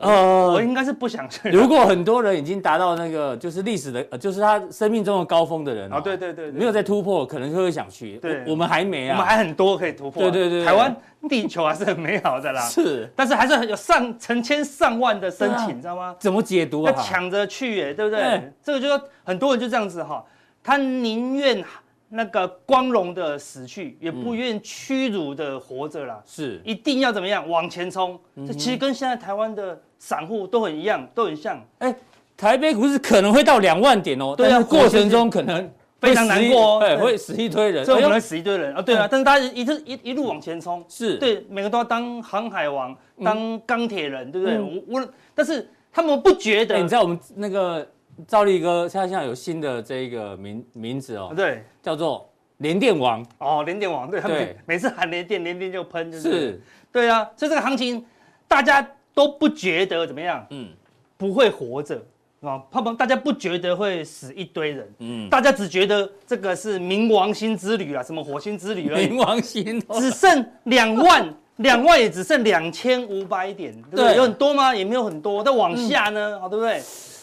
[0.00, 1.50] 呃，我应该是不想去。
[1.50, 8.16] 如果很多人已经达到那个就是历史的，就是他生命中的高峰的人啊，对对对，没有在突破，可能就会想去。
[8.16, 10.22] 对，我们还没啊，我们还很多可以突破。
[10.22, 10.96] 对对对，台湾
[11.28, 12.62] 地球还是很美好的啦。
[12.66, 16.16] 是，但是还是有上成千上万的申请，知道吗？
[16.18, 16.90] 怎么解读啊？
[16.90, 18.52] 要抢着去耶，对不对？
[18.62, 20.24] 这个就说很多人就这样子哈，
[20.62, 21.62] 他宁愿。
[22.12, 26.20] 那个光荣的死去，也不愿屈辱的活着啦。
[26.26, 28.18] 是，一定要怎么样往前冲？
[28.46, 31.64] 这其实跟现在台湾的散户都很一样，都很像。
[31.78, 31.94] 哎，
[32.36, 35.70] 台北股市可能会到两万点哦，对啊，过程中可能
[36.00, 39.06] 非常难过哦，对，会死一堆人，可能死一堆人啊，对啊。
[39.08, 42.92] 但是大家一直一一路往前冲，是对，每个都要当航海王，
[43.22, 44.58] 当钢铁人，对不对？
[44.58, 46.76] 我我，但是他们不觉得。
[46.76, 47.86] 你知道我们那个。
[48.26, 52.28] 兆立哥，现在现在有新的这一个名名字哦，对，叫做
[52.58, 58.04] 联电王哦，联电王，对，他们每次喊联电，联电就喷，就是，是，对啊，所以这个行情
[58.46, 60.68] 大家都不觉得怎么样，嗯，
[61.16, 61.96] 不会活着
[62.40, 74.16] 啊，他们大家不觉得会死一堆人，嗯，大家只觉得这个是冥王星之旅啊，什么火星之旅，冥王星只剩两万， 两万也只剩两千五百点，对不对？
[74.16, 74.74] 有很多吗？
[74.74, 76.80] 也没有很多，但往下呢，好，对不对？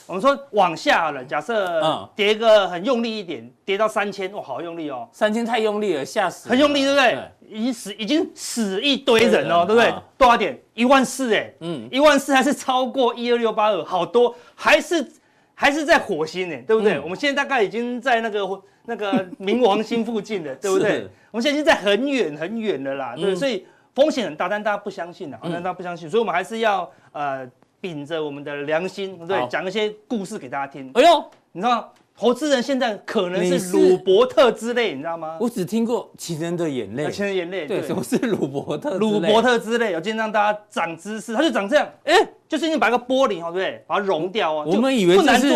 [0.08, 5.08] 我们说往下好了，假设跌个很用力一点，跌到三千，哇，好用力哦！
[5.12, 6.50] 三千太用力了，吓死！
[6.50, 7.20] 很用力，对不对？
[7.50, 9.94] 已经死，已经死一堆人哦，对不对？
[10.18, 10.58] 多少点？
[10.74, 15.06] 一万四，哎，嗯，一万四还是超过一二六八二，好多，还是
[15.54, 16.94] 还是在火星呢，对不对？
[16.94, 21.08] 嗯、我们现在大概已经在那个那个冥王星附近了， 对不对？
[21.32, 27.46] 我们现在已经在很远很远了啦，对，嗯、所以风险很大，但大家不相信啊，但大家不相信，所以我们还是要呃
[27.80, 30.90] 秉着我们的良心，对，讲一些故事给大家听。
[30.94, 35.38] 哎呦，你知道投资人现在可能是鲁伯特之泪，你知道吗？
[35.40, 37.68] 我只听过情人的眼泪，情人眼泪。
[37.68, 38.98] 对，什么是鲁伯特？
[38.98, 41.88] 鲁伯特之泪，我今天让大家长知识，它就长这样。
[42.04, 42.16] 哎，
[42.48, 43.84] 就是你把个玻璃，对不对？
[43.86, 44.66] 把它融掉啊。
[44.66, 45.54] 我们以为这是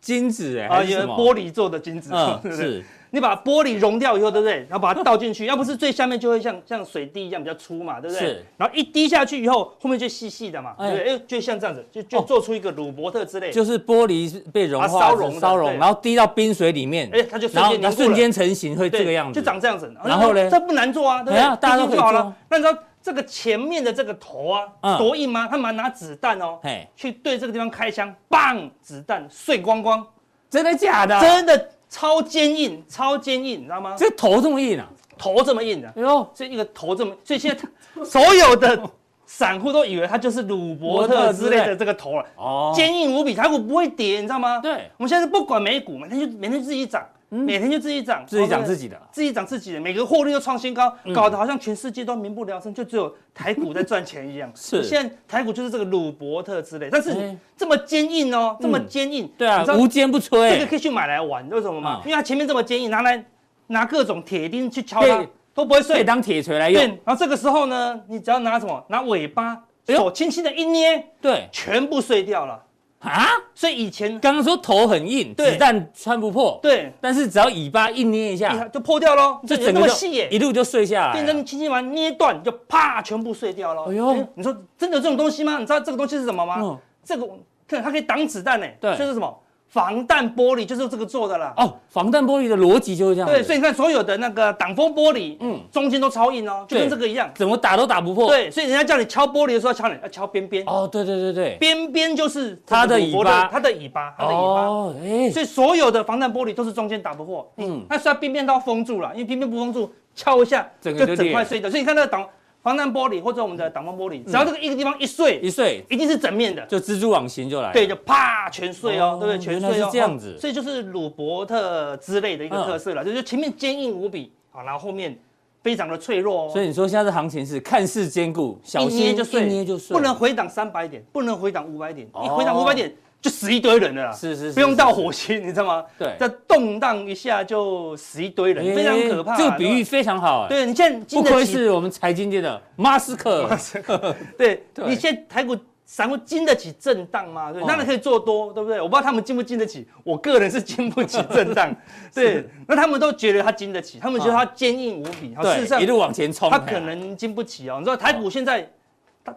[0.00, 2.10] 金子，哎，啊，有玻璃做的金子，
[2.50, 2.84] 是。
[3.10, 4.58] 你把玻璃融掉以后，对不对？
[4.68, 8.26] 然后把它倒进去，要不是最下面就会像像水滴一样比较粗嘛，对不对？
[8.26, 8.46] 是。
[8.56, 11.14] 然后一滴下去以后，后面就细细的嘛，对不对？
[11.14, 13.50] 哎，就像这样子，就就做出一个鲁伯特之泪。
[13.50, 19.92] 就是玻璃被融化、烧融、烧融，然后滴到冰水里面，哎，它就瞬间它，瞬间成型，会这个样子，就长这样子。
[20.04, 20.50] 然后呢？
[20.50, 21.56] 这不难做啊，对不对？
[21.56, 22.34] 大家都做好了。
[22.48, 25.48] 那你知道这个前面的这个头啊，多硬吗？
[25.50, 26.58] 他们拿子弹哦，
[26.94, 30.06] 去对这个地方开枪，棒，子弹碎光光。
[30.50, 31.18] 真的假的？
[31.20, 31.68] 真的。
[31.88, 33.94] 超坚硬，超坚硬，你知道吗？
[33.96, 37.68] 这头这么硬啊，头这么硬的，哎呦，这一个头这么，所以现在
[38.04, 38.80] 所有的
[39.26, 44.58] 散户都以为它就是鲁伯特之类的这个头了，哦，坚硬无比，台股不会跌，你知道吗？
[44.60, 47.02] 对，我们现在不管美股，每天就每天就自己涨。
[47.30, 54.50] 每天就自己涨，自己涨自己的，自己涨自己的，每个获利都创新高，搞得好像全世界都民不聊生，就只有台股在赚钱一样。
[54.54, 57.14] 是，现在台股就是这个鲁伯特之类，但是
[57.56, 60.54] 这么坚硬哦，这么坚硬，对啊，无坚不摧。
[60.54, 62.00] 这个可以去买来玩，为什么嘛？
[62.04, 63.22] 因为它前面这么坚硬，拿来
[63.66, 66.82] 拿各种铁钉去敲它都不会碎，当铁锤来用。
[67.04, 68.82] 然后这个时候呢，你只要拿什么？
[68.88, 72.62] 拿尾巴，手轻轻的一捏，对，全部碎掉了。
[73.00, 83.84] 啊，所以以前刚刚说头很硬，子弹穿不破，对，但是只要尾巴一捏一下就破掉喽，就整个细耶，一路就碎下来，变成轻轻把它捏断，就啪全部碎掉了。
[83.88, 85.58] 哎呦，你说真的有这种东西吗？
[85.58, 86.78] 你知道这个东西是什么吗？
[87.04, 87.28] 这个
[87.68, 89.38] 看它可以挡子弹呢，对，这是什么？
[89.68, 91.52] 防弹玻璃就是这个做的啦。
[91.56, 93.28] 哦，防弹玻璃的逻辑就是这样。
[93.28, 98.26] 对，所以你看所有的那个挡风玻璃，嗯，中间都超硬哦，就跟这个一样，怎么打都打不破。
[98.28, 100.64] 对，所以人家叫你敲玻璃的时候敲你，要敲边边。
[100.66, 104.62] 哦，对对对对，边边就是它的尾巴，它的尾巴，它的尾巴。
[104.66, 111.68] 哦，哎，所以所有的防弹玻璃都是中间打不破，嗯，那虽然边边都要封住了，因为边边不封住，敲一下就整块碎掉。
[111.70, 112.26] 所以你看那个挡。
[112.68, 119.38] 防弹玻璃或者我们的挡风玻璃，只要这个一个地方一碎一碎，一定是整面的，就蜘蛛网型就来，对，就啪全碎哦，对不对？
[119.38, 125.18] 全碎哦，这样子，所以就是鲁伯特之类的一个特色了，就是前面坚硬无比，好，然后后面
[125.62, 126.50] 非常的脆弱哦。
[126.52, 132.94] 所以你说现在的行情是看似坚固，小心一捏就碎，捏就碎，不能回档三百点，不能回档五百点，一回档五百点。
[133.20, 135.84] 就死一堆人了啦，是是是，不用到火星，你知道吗？
[135.98, 139.36] 对，这动荡一下就死一堆人，非常可怕。
[139.36, 143.48] 这个比喻非常好，对，你现在不愧是我们财经界的马斯克。
[143.48, 147.52] 马斯克 对，你现在台股散户经得起震荡吗？
[147.52, 148.80] 对，当然可以做多，对不对？
[148.80, 151.74] 我不知道他们经不经得起，我个人是经不起震荡。
[152.14, 155.34] 对，那他们都觉得他经得起，他们觉得他坚硬无比。
[155.42, 157.78] 事实上，一路往前冲，他可能经不起哦。
[157.80, 158.70] 你知道台股现在。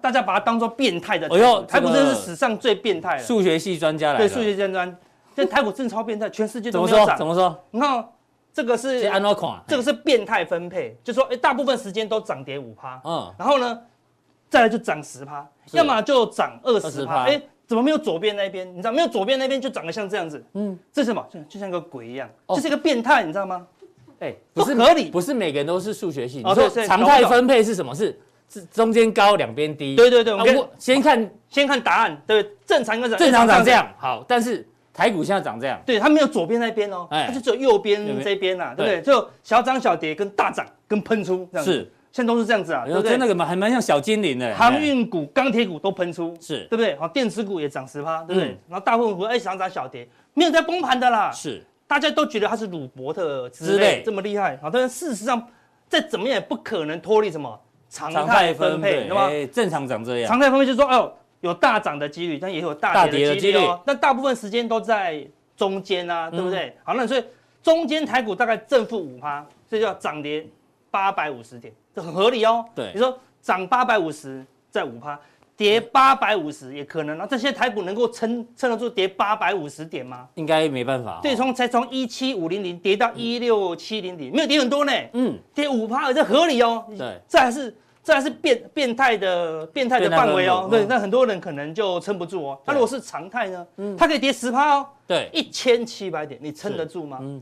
[0.02, 3.24] 大家把它当做变态的，哎呦，台股真是史上最变态了。
[3.24, 4.98] 数学系专家来，对，数学专家，
[5.36, 7.18] 这台股真超变态，全世界都没有涨。
[7.18, 7.58] 怎么说？
[7.72, 8.06] 你看，
[8.54, 9.02] 这个是
[9.68, 13.80] 这个是变态分配，就说，哎，大部分时间都涨跌五趴，嗯，然后呢，
[14.50, 18.70] 再来就涨十趴，要么就涨二十趴，哎，怎么没有左边那边？
[18.72, 21.26] 你知道，没有左边那边就长得像这样子，嗯，这是什么？
[21.32, 23.66] 就就像个鬼一样，这是一个变态，你知道吗？
[24.20, 26.44] 哎，不是合理，不是每个人都是数学系。
[26.46, 27.96] 你说常态分配是什么？
[27.96, 28.20] 是？
[28.52, 38.86] 是中间高两边低，对对对，我们先看先看答案，对，正常应该是正常长这样，好，但是台股现在长这样，对，它没有左边那边哦，它就只有右边这边呐，对。
[38.86, 39.02] 不对？
[39.02, 43.16] 就小涨小跌跟大涨跟喷出这样，是，现在都是这样子啊，对不对？
[43.18, 46.66] 那个嘛还蛮像小精灵的，航运股、钢铁股都喷出，是。
[46.70, 46.98] 对不对？
[46.98, 48.50] 好，电子股也涨十趴，对不对？
[48.68, 55.42] 然后大部分股哎小涨小跌，没有在崩盘的啦，是，大家都觉得它是鲁伯特之类这么厉害，好，但是事实上
[55.88, 57.58] 再怎么样也不可能脱离什么。
[57.92, 59.30] 常态分配，对吧？
[59.52, 60.30] 正常长这样。
[60.30, 63.80] 常态分配就是说，哦，有大涨的几率，但也有大跌的几率哦。
[63.86, 65.24] 但大部分时间都在
[65.58, 66.74] 中间啊，对不对？
[66.84, 67.24] 好，那所以
[67.62, 70.48] 中间台股大概正负五趴，所以叫涨跌
[70.90, 72.66] 八百五十点，这很合理哦。
[72.74, 75.20] 对，你说涨八百五十在五趴。
[75.62, 80.28] 跌八百五十也可能啊，这些台股能够撑撑得住跌八百五十点吗？
[80.34, 81.20] 应该没办法。
[81.22, 84.92] 对，从才从一七五零零跌到一六七零零，没有跌很多呢。
[85.14, 86.84] 嗯，跌五趴这合理哦。
[86.98, 90.68] 对，这还是这还是变变态的变态的范围哦。
[90.68, 92.60] 对，那很多人可能就撑不住哦。
[92.66, 93.68] 那如果是常态呢？
[93.78, 94.88] 嗯，它可以跌十趴哦。
[95.06, 97.20] 对，一千七百点，你撑得住吗？
[97.22, 97.40] 嗯。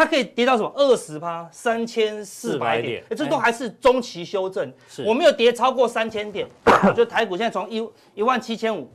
[0.00, 4.72] 它可以跌到什么二十趴，三千四百点，这都还是中期修正。
[5.04, 8.90] 我没有跌超过三千点，我觉得台股现在从一一万七千五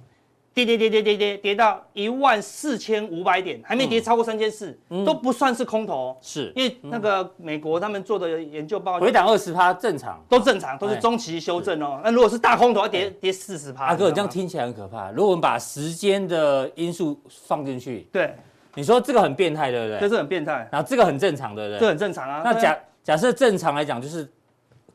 [0.52, 6.18] 跌跌跌跌跌跌跌到一万四千五百点，还没跌超过三千四，都不算是空头。
[6.22, 12.02] 是，因为那个美国他们做的研究报告，回档二十趴正常，都正常，都是中期修正哦。
[12.04, 13.86] 那如果是大空头，要跌跌四十趴。
[13.86, 15.12] 阿哥，这样听起来很可怕。
[15.12, 18.34] 如果我们把时间的因素放进去，对，
[18.76, 20.00] 你说这个很变态，对不对？
[20.00, 20.68] 这是很变态。
[20.72, 21.80] 然后这个很正常，对不对？
[21.80, 22.42] 这很正常啊。
[22.46, 24.30] 那假假设正常来讲，就是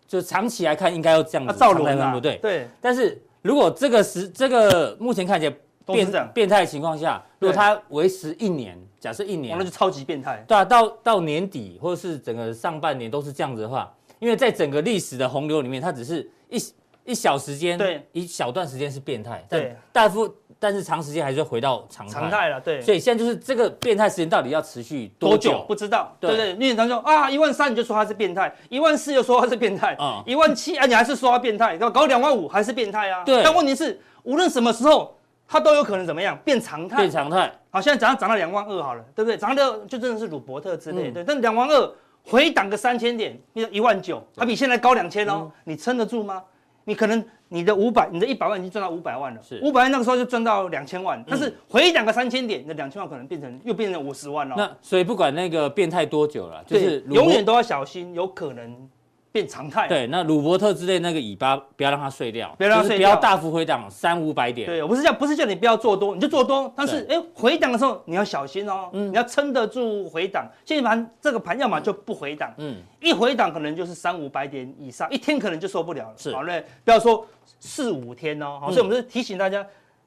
[0.06, 2.36] 就长期来看应该要这样子，照轮啊，不对？
[2.36, 2.68] 对。
[2.80, 5.54] 但是如果这个时这个目前看起来。
[5.86, 10.44] 变变态的情况下，如果它维持一年，假设一年，那就超级变态。
[10.46, 16.62] 对啊，到到年底或者是整个上半年都是这样子的话，因为在整个历史的洪流里面，它只是一
[17.06, 22.80] 一小时间，对，一小段时间是变态，对，大幅但是长时间还是回到常态常态了，对。
[22.80, 25.64] 所以现在就是这个变态时间到底要持续多久？
[25.66, 26.52] 不知道，对对。
[26.52, 33.24] 因为他说啊，一万三你就说他是变态，一万四又说他是变态，啊，一万七啊你还是说他变态，搞两万五还是变态啊？
[33.24, 33.42] 对。
[33.42, 35.16] 但问题是，无论什么时候。
[35.52, 36.98] 它都有可能怎么样变常态？
[36.98, 37.52] 变常态。
[37.70, 39.36] 好，现在涨到涨到两万二好了，对不对？
[39.36, 41.24] 涨到就真的是鲁伯特之类，对。
[41.24, 41.92] 但两万二
[42.22, 46.40] 回档个三千点，你一万九，它比现在高两千哦，你撑得住吗？
[46.84, 54.54] 你可能你的五百，你的一百万已经赚到五百万了，是五百万那个时候就赚到两千万，但是回档个三千点，你的两千万可能变成又变成五十万了。
[54.56, 58.88] 那所以不管那个变态多久了，就是永远都要小心，有可能。
[59.32, 59.86] 变常态。
[59.86, 64.66] 对，那鲁伯特之类那个尾巴不要让它碎掉，不要让它碎掉，不要大幅回档三五百点。
[64.66, 70.50] 对，我不是叫不是叫你不要做多，你就做多，但是哎回档的时候你要小心哦，你要撑得住回档。
[70.64, 76.14] 现在盘这个盘要么就不回档，嗯，一回档可能就是三五百点以上，一天可能就受不了了。
[76.16, 77.24] 是，好嘞，不要说
[77.60, 79.64] 四五天哦，好，所以我们是提醒大家，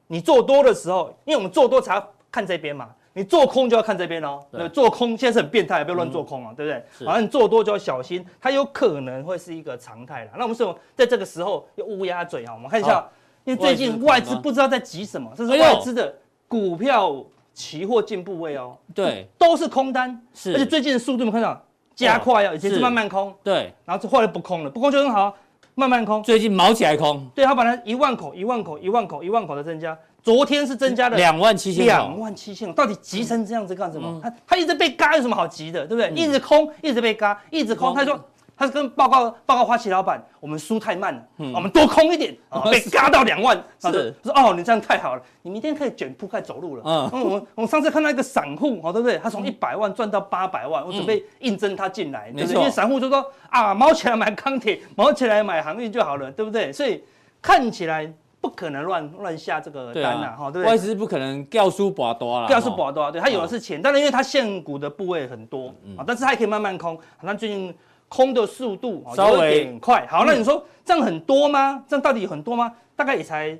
[0.07, 2.89] 你做多的时候，因为我们做多才要看这边嘛。
[3.15, 7.05] 你做空就要看这边哦，对，做空现在是很变态，不要乱做空啊，对不对？
[7.05, 10.31] 好像，你做多就要小心，它有可能会是一个常态了。
[10.35, 13.07] 那我们是在这个时候要乌鸦嘴啊，我们看一下，
[13.43, 16.11] 因为最近外资不知道在急什么，这是外资的
[16.47, 21.63] 股票期货进步位哦，对，都是空单，是，而且最近的速度我们看到
[21.93, 25.37] 加快哦，以前是慢慢空，对，然后后来不空了，不空就很好，
[25.75, 29.97] 慢慢空，最近毛起来空，对，它本来一万口、一万口、一万口、一万口的增加。
[30.21, 34.21] 昨天是增加了两万七千，两万七千，到底急成这样子干什么？
[34.23, 36.09] 他他一直被嘎，有什么好急的，对不对？
[36.12, 37.93] 一直空，一直被嘎，一直空。
[37.93, 38.17] 他说，
[38.55, 41.21] 他是跟报告报告花旗老板，我们输太慢了，
[41.53, 42.35] 我们多空一点，
[42.71, 43.61] 被嘎到两万。
[43.79, 46.83] 是，说哦，你这样太好了，你明天可以卷铺盖走路了。
[46.85, 49.17] 嗯，我们我们上次看到一个散户，哦，对不对？
[49.17, 52.57] 他从一百万赚到八百万，我准备应征他进来，对不对？
[52.59, 56.71] 因为散户就说啊，毛起来买钢铁，毛起来买航运就好了，对不对？
[56.71, 57.03] 所以
[57.41, 58.13] 看起来。
[58.43, 60.65] 不可能乱乱下这个单呐，哈，对不对？
[60.65, 67.73] 外资不可能掉书博多了，掉书博多，对，他有的是钱，但是因为他现股的部位很多啊，但是他还可以慢慢空，那最近
[68.13, 71.84] 空的速度稍微快，好，那你说这样很多吗？
[71.88, 72.71] 这样到底很多吗？
[72.95, 73.58] 大概也才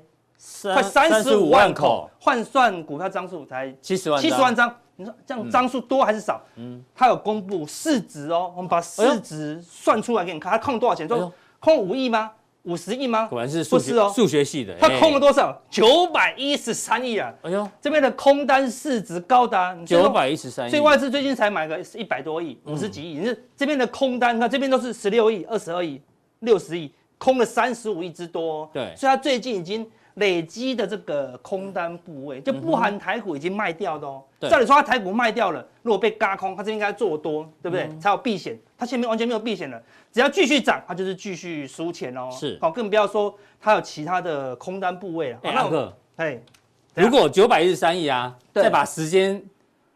[0.72, 6.40] 快三十五万口，换算股票张数才七十万，七十万张，你说这样张数多还是少？
[6.54, 11.08] 嗯，他有公布市值哦，我们把市值算出来给你看，它空多少钱？
[11.08, 12.30] 说空五亿吗？
[12.64, 13.26] 五十亿吗？
[13.26, 14.74] 果然是数学哦，数学系的。
[14.78, 15.62] 他空了多少？
[15.70, 17.32] 九百一十三亿啊！
[17.42, 23.18] 哎呦，这边的空单市值高达九百一十三亿，所以外资最近才买个一百多亿，五十几亿。
[23.18, 26.00] 你是这边的空单，看这边都是十六亿、二十二亿、
[26.40, 28.68] 六十亿，空了三十五亿之多。
[28.72, 34.22] 对，所以他最近已经累积的这个空单部位，就不含台股已经卖掉的哦。
[34.40, 37.88] 照理说他台股卖掉了，如果被嘎空，它这应该做多，对不对？
[37.98, 38.56] 才有避险。
[38.76, 39.82] 它前面完全没有避险了。
[40.12, 42.28] 只要继续涨，它就是继续输钱哦。
[42.30, 45.38] 是，好，更不要说它有其他的空单部位了。
[45.42, 46.38] 哎，阿哥，哎，
[46.94, 49.42] 如果九百一十三亿啊，再把时间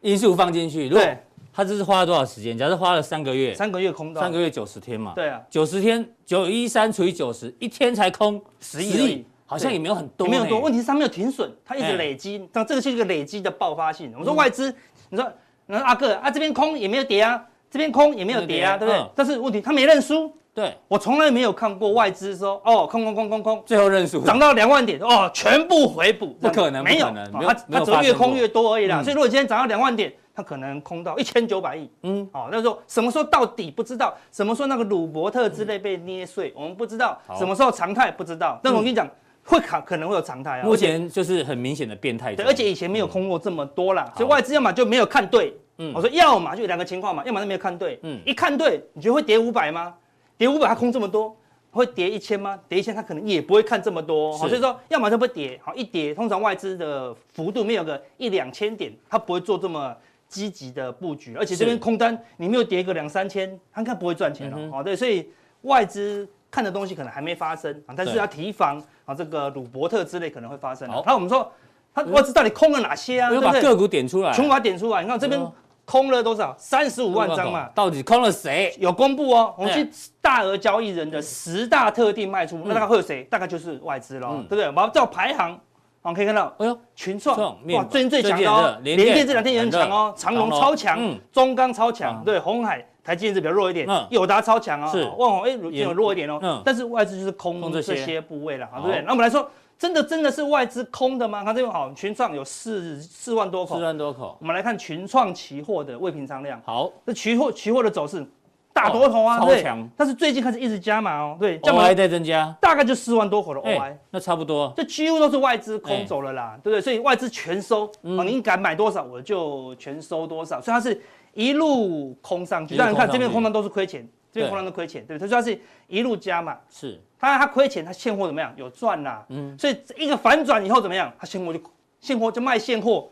[0.01, 1.19] 因素放进去，对，
[1.53, 2.57] 它这是花了多少时间？
[2.57, 5.13] 假设花了三个月，三个月空到三个月九十天嘛。
[5.15, 10.61] 对啊，九十天九一三除以九十，一天才空十亿，好像也没有很多，没有多。
[10.61, 14.13] 问题是它没有停损，它一直累积，那这个是一个累积的爆发性。
[14.19, 14.73] 我说外资，
[15.09, 15.27] 你说，
[15.65, 17.43] 那阿哥啊，这边空也没有跌啊。
[17.71, 19.11] 这边空也没有跌啊，对不对？
[19.15, 20.33] 但是问题他没认输。
[20.55, 27.07] 对，我从来没有看过外资说哦，空空空空空，最后认输，涨到两万点哦，全部回补，不可能，没有，
[27.47, 29.01] 他他只会越空越多而已啦。
[29.03, 31.89] 所以如果今天涨到两万点，他可能空到一千九百亿。
[32.03, 38.59] 嗯，哦，那时候什么时候到底不知道，什么时候那个鲁伯特之类被捏碎，我们不知道，什么时候常态不知道。
[38.61, 39.09] 但我跟你讲，
[39.49, 40.65] 会可可能会有常态啊。
[40.65, 42.35] 目前就是很明显的变态。
[42.35, 45.57] 对，而且以前没有空过这么多啦，所以外资要么就没有看对。
[45.81, 49.95] 嗯，我说要么就两个情况嘛，要么他没有看对，嗯，一看对，你觉得会跌五百吗？
[50.37, 51.37] 跌五百它空这么多，
[51.71, 52.59] 会跌一千吗？
[52.69, 59.97] 跌一千它可能也不会看这么多，好，所以说要么就不跌，好，一跌通常外资的幅度没有个一两千点，它不会做这么
[60.27, 65.29] 积极的布局，而且这边空单你没有跌个两三千，它应该不会赚钱哦，好，对，所以
[65.63, 70.89] 外资看的东西可能还没发生啊，但是要提防啊，这个鲁伯特之类可能会发生。
[70.89, 71.51] 好，那我们说。
[71.95, 73.29] 他外资到底空了哪些啊？
[73.33, 75.03] 我把个股点出来，全部把它点出来。
[75.03, 75.41] 你看这边
[75.85, 76.55] 空了多少？
[76.57, 77.69] 三十五万张嘛。
[77.75, 78.73] 到底空了谁？
[78.79, 79.53] 有公布哦。
[79.59, 79.91] 我们去
[80.21, 83.25] 大额交易人的十大特定卖出，那大概会有谁？
[83.25, 84.67] 大概就是外资喽，对不对？
[84.67, 85.59] 我们照排行。
[86.03, 87.37] 我们可以看到，哎呦，群创
[87.73, 91.01] 哇，最近最强的哦，联电这两天也很强哦，长隆超强，
[91.33, 98.21] 中钢超强，对，红海、台积电是比较弱一点，友达超强哦，是，万宏哎也有弱一点哦，但是外资就是空这些。
[98.21, 99.01] 部位了，对不对？
[99.07, 99.49] 那我们来说，
[99.79, 101.43] 真的真的是外资空的吗？
[101.43, 108.27] 看这边好，群创有四四万多口，四万多口，我们来看群创期货的未平仓量，好，这期货期货的走势。
[108.75, 109.65] 大多头啊，对，
[109.97, 116.81] 但是最近开始一直加码哦，对，加码在增加，大概就四万多口的 OI，那差不多，这几乎都是外资空走了啦，对不对？
[116.81, 121.01] 所以外资全收，哦，您敢买多少我就全收多少，所以它是
[121.39, 122.77] 一路空上去。
[122.77, 128.53] 但你看这边空单都是亏钱，这边空单都亏钱，对，不对它是一路加嘛，是，当然它亏钱，它现货怎么样？
[128.57, 131.13] 有赚啦，嗯，所以一个反转以后怎么样？
[131.17, 131.61] 它现货就
[132.01, 133.09] 现货就卖现货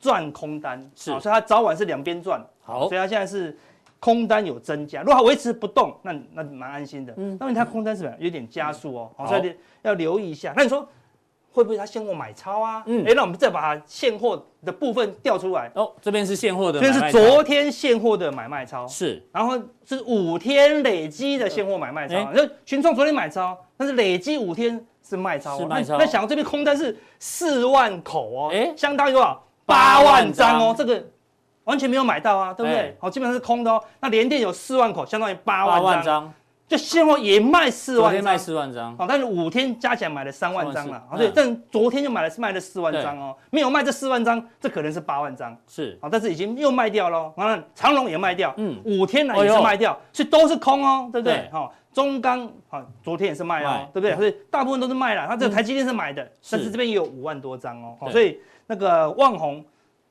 [0.00, 3.56] 赚空单，是，所以它早晚是两边赚，好，所以它现在是。
[4.00, 7.12] 空单有增加，如果它维持不动，那那蛮安心的。
[7.16, 9.10] 嗯，那你它空单是不是有点加速哦？
[9.16, 9.52] 好，所以
[9.82, 10.54] 要留意一下。
[10.56, 10.88] 那你说
[11.52, 12.82] 会不会他现货买超啊？
[12.86, 15.70] 嗯，哎，那我们再把它现货的部分调出来。
[15.74, 18.86] 哦，这边是现货的，这边是昨天现货的买卖超。
[18.86, 22.32] 是，然后是五天累积的现货买卖超。
[22.32, 25.58] 就群创昨天买超，但是累积五天是卖超。
[25.58, 25.98] 是卖超。
[25.98, 29.42] 那想到这边空单是四万口哦，哎，相当于多少？
[29.66, 31.04] 八万张哦，这个。
[31.64, 32.96] 完全没有买到啊，对不对？
[32.98, 33.78] 好，基本上是空的哦。
[34.00, 36.32] 那联电有四万口，相当于八万张，
[36.68, 51.48] 就现货也卖四万张，昨天卖四万张，好，但是五天加起来买了三万张了，好，对，但昨天就买了卖了四万张哦，没有卖这四万张，这可能是八万张，是，啊，但是已经又卖掉了，完了，长隆也卖掉，嗯，五天来也是卖掉，所以都是空哦，对不对？
[51.50, 54.14] 哈，中钢啊，昨天也是卖哦，对不对？
[54.16, 59.64] 所以大部分都是卖了，它这个台积电是买的，但是这边也有五万多张哦，所以那个旺宏。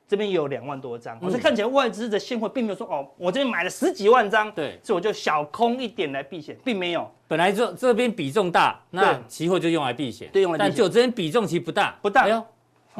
[0.08, 7.08] 这边也有两万多张，所以看起来外资的现货并没有说哦，我这边买了十几万张，对，所以我就小空一点来避险，并没有。
[7.28, 10.70] 本来这这边比重大，那期货就用来避险，对，用来避险。
[10.70, 12.22] 但就这边比重其实不大，不大。
[12.22, 12.42] 哎呦，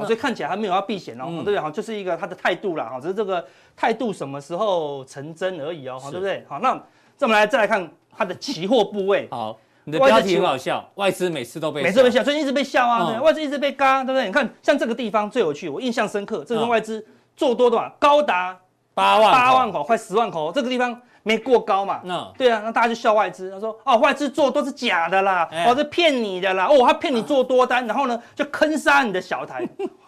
[0.05, 1.59] 所以看起来还没有要避险哦，对不对？
[1.59, 3.43] 好，就是一个他的态度啦，哈，只是这个
[3.75, 6.45] 态度什么时候成真而已哦，对不对？
[6.47, 6.75] 好，那
[7.17, 9.27] 这我们来再来看它的期货部位。
[9.31, 9.59] 好，
[9.89, 14.27] 你的标题很好笑，外资每次都被每次被笑，所以一直被笑啊，对，外资一直被嘎，对不对？
[14.27, 17.05] 你看像这个地方最有趣，我印象深刻，这个外资。
[17.37, 17.89] 做多多少？
[18.01, 18.59] 高达
[18.95, 20.51] 八万八万口，快十万口。
[20.51, 22.01] 这个地方没过高嘛？
[22.03, 23.49] 嗯，对啊，那大家就笑外资。
[23.49, 26.67] 他说：“哦，外资做都是假的啦，哦，是骗你的啦。
[26.67, 29.65] 哦，他骗你做多单，然后呢就坑杀你的小台。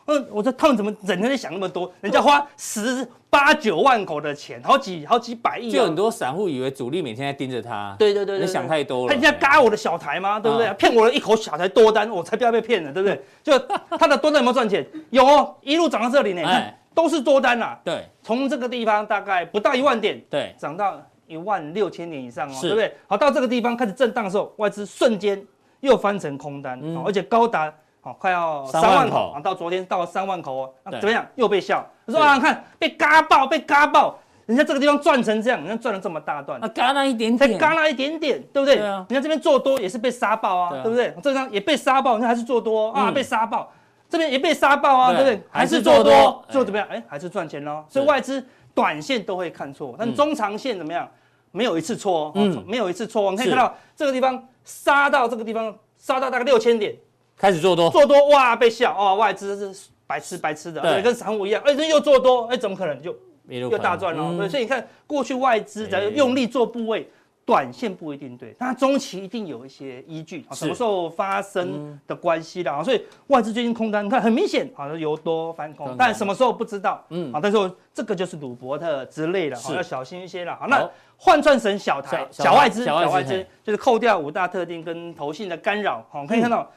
[0.07, 1.93] 嗯， 我说他们怎么整天在想那么多？
[2.01, 5.71] 人家花十八九万口的钱，好几好几百亿。
[5.71, 7.97] 就很多散户以为主力每天在盯着他。
[7.99, 9.09] 对对对，你想太多了。
[9.09, 10.39] 他人家嘎我的小台吗？
[10.39, 10.71] 对不对？
[10.75, 13.23] 骗我的一口小台多单，我才不要被骗了，对不对？
[13.43, 13.59] 就
[13.99, 14.87] 他的多单有没有赚钱？
[15.11, 16.43] 有哦，一路涨到这里呢。
[16.45, 16.77] 哎。
[16.93, 22.93] 都是多单啦，对，从这个地方大概不到一万点，对，涨到一万六千点以上哦，对不对？
[23.07, 25.41] 好，到这个地方开始震荡的时候，外资瞬间
[25.81, 31.27] 又翻成空单，而且高达好快要三万口啊，到昨天到了三万口哦，那怎么样？
[31.35, 38.77] 又被笑，他说啊，看被嘎爆，被嘎爆，人家这个地方赚成这样，人家赚了这么大段，啊，嘎那一点点，才嘎那一点点，对不对？
[38.77, 41.15] 人家这边做多也是被杀爆啊，对不对？
[41.23, 43.71] 这张也被杀爆，人家还是做多啊，被杀爆。
[44.09, 45.41] 这边也被杀爆啊，对不对？
[45.51, 46.85] 还是做多，做怎么样？
[46.91, 47.85] 哎，还是赚钱喽。
[47.89, 48.45] 所以外资
[48.75, 51.09] 短线都会看错，但中长线怎么样？
[51.53, 53.23] 没有一次错，嗯，没有一次错。
[53.23, 56.93] 我们可以看到这个地方杀到这个地方，杀到大概六千点，
[57.41, 61.63] 开始做多，做多哇，被笑哦，外资是白痴白痴的，对，跟散户一样。
[61.65, 63.17] 哎，这又做多，哎，怎么可能就
[63.49, 64.37] 又大赚了？
[64.37, 67.11] 对，所以你看过去外资在用力做部位。
[67.47, 72.81] 短线不一定对，但中期一定有一些依据，什么时候发生的关系的啊？
[72.81, 80.55] 所以外资最近空单，你看很明显，好像由多翻空，但什么时候不知道，嗯，啊，但是这个就是鲁伯特之类的，好，要小心一些了。
[80.55, 86.71] 好，那换算成小台小外资，小外资就是扣掉五大特定跟投信的干扰，好，可以看到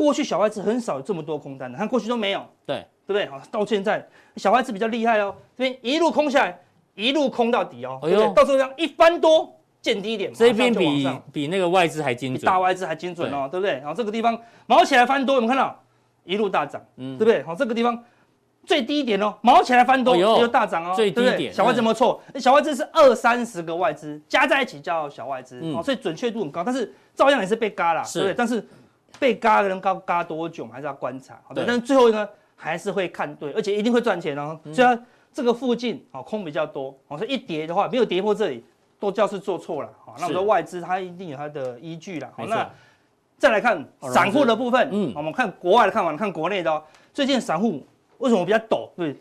[0.00, 2.76] 过去小外资很少有这么多空单的，看过去都没有，对，
[3.06, 3.26] 对不对？
[3.26, 6.58] 好，到现在小外资比较厉害哦，这边一路空下来，
[6.94, 8.32] 一路空到底哦，对不对？
[8.32, 9.56] 到时候这样一翻多。
[9.82, 13.78] 见低点，这边比比那个外资还精准，大外资还精准哦，对不对？
[13.78, 15.82] 然后这个地方毛起来翻多，有没有看到
[16.24, 16.78] 一路大涨？
[16.96, 17.42] 嗯，对不对？
[17.44, 18.04] 好，这个地方
[18.66, 21.50] 最低点哦，毛起来翻多又大涨哦，最低点。
[21.50, 28.34] 小外资没错，小外资是二三十个外资加在一起叫小外资哦，所以准确度很高，但是照样也是被嘎了，对不对？
[28.34, 28.62] 但是
[29.20, 31.64] 被嘎的人嘎嘎多久，还是要观察，对。
[31.64, 34.58] 但是最后呢，还是会看对，而且一定会赚钱哦。
[34.72, 35.00] 所以它
[35.32, 38.64] 这个附近哦空比较多，哦，所以一跌的话没有跌破这里。
[38.98, 42.70] 都叫是做错了，好，那我说外资它一定有它的依据了，好，那
[43.38, 46.82] 再来看散户的部分，嗯，我们看国外的看完，看国内的哦，
[47.14, 47.82] 最近散户
[48.18, 48.92] 为什么比较抖？
[48.94, 49.16] 对，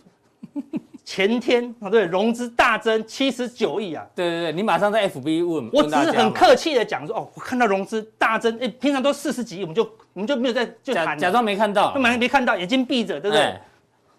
[1.09, 4.05] 前天啊，对，融资大增七十九亿啊。
[4.13, 9.81] 对对对，你马上在 FB 问，我只是很客气的讲说，哦，我看到融资大增，哎，平常都四十几亿，我们就
[10.13, 13.55] 我们就没有在就假假装没看到，就没没看到，眼睛闭着，对不对？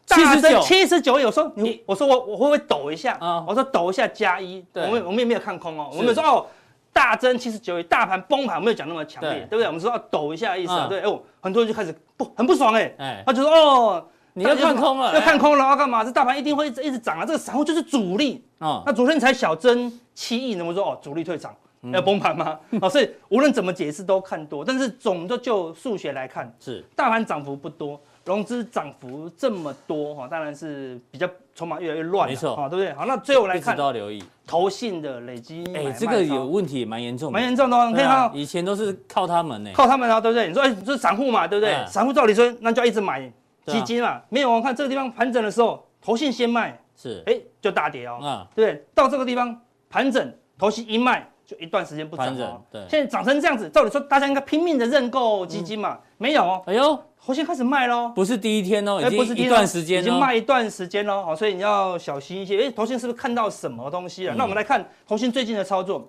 [0.09, 3.17] 大增七十九亿，我说你，我说我我会不会抖一下？
[3.21, 6.45] 啊我说抖一下加一，我们我们也没有看空哦，我们有说哦。
[6.93, 9.67] 大增七十九亿，大盘崩盘没有讲那么强烈，对不对？
[9.67, 14.05] 我们说要抖一下意思啊，对哦，很多人就开始不很不爽哎，他就说哦，
[14.41, 16.03] 你要看空了，要看空了要干嘛？
[16.03, 18.83] 这大盘一定会一直一直涨啊，这个散户就是主力啊。
[18.87, 21.55] 那昨天才小增七亿，那么说哦，主力退场
[21.93, 22.59] 要崩盘吗？
[22.81, 28.01] 哦，所以无论怎么解释都看多，但是总的就数学来看，是大盘涨幅不多。
[28.27, 32.93] 融资涨幅这么多哈，当然是比较筹码越来越乱，没错，对不对？
[32.93, 37.89] 好，那最后来看，都要留意投信的累积，哎，这个有问题，蛮严重，蛮严重的。
[37.89, 40.47] 你看哈，以前都是靠他们呢，靠他们啊，对不对？
[40.47, 41.75] 你说，哎，这是散户嘛，对不对？
[41.89, 43.21] 散户照理说，那就要一直买
[43.67, 48.85] 基金嘛，没有，我看这个地方盘整的时候，投信先卖，是，哎，就大跌哦，对不对？
[48.95, 52.81] 到这个地方盘整，投信一卖，就一段时间不涨哦，对。
[52.89, 57.03] 现在涨成这样子，照理说大家应该拼命的认购基金嘛，没有哦，哎呦。
[57.23, 62.59] 头信开始卖喽，不是第一天哦，已经一段时间，已经卖一段时间喽，好，所以你要小心一些。
[62.63, 64.35] 哎，头信是不是看到什么东西了？
[64.37, 66.09] 那我们来看头信最近的操作，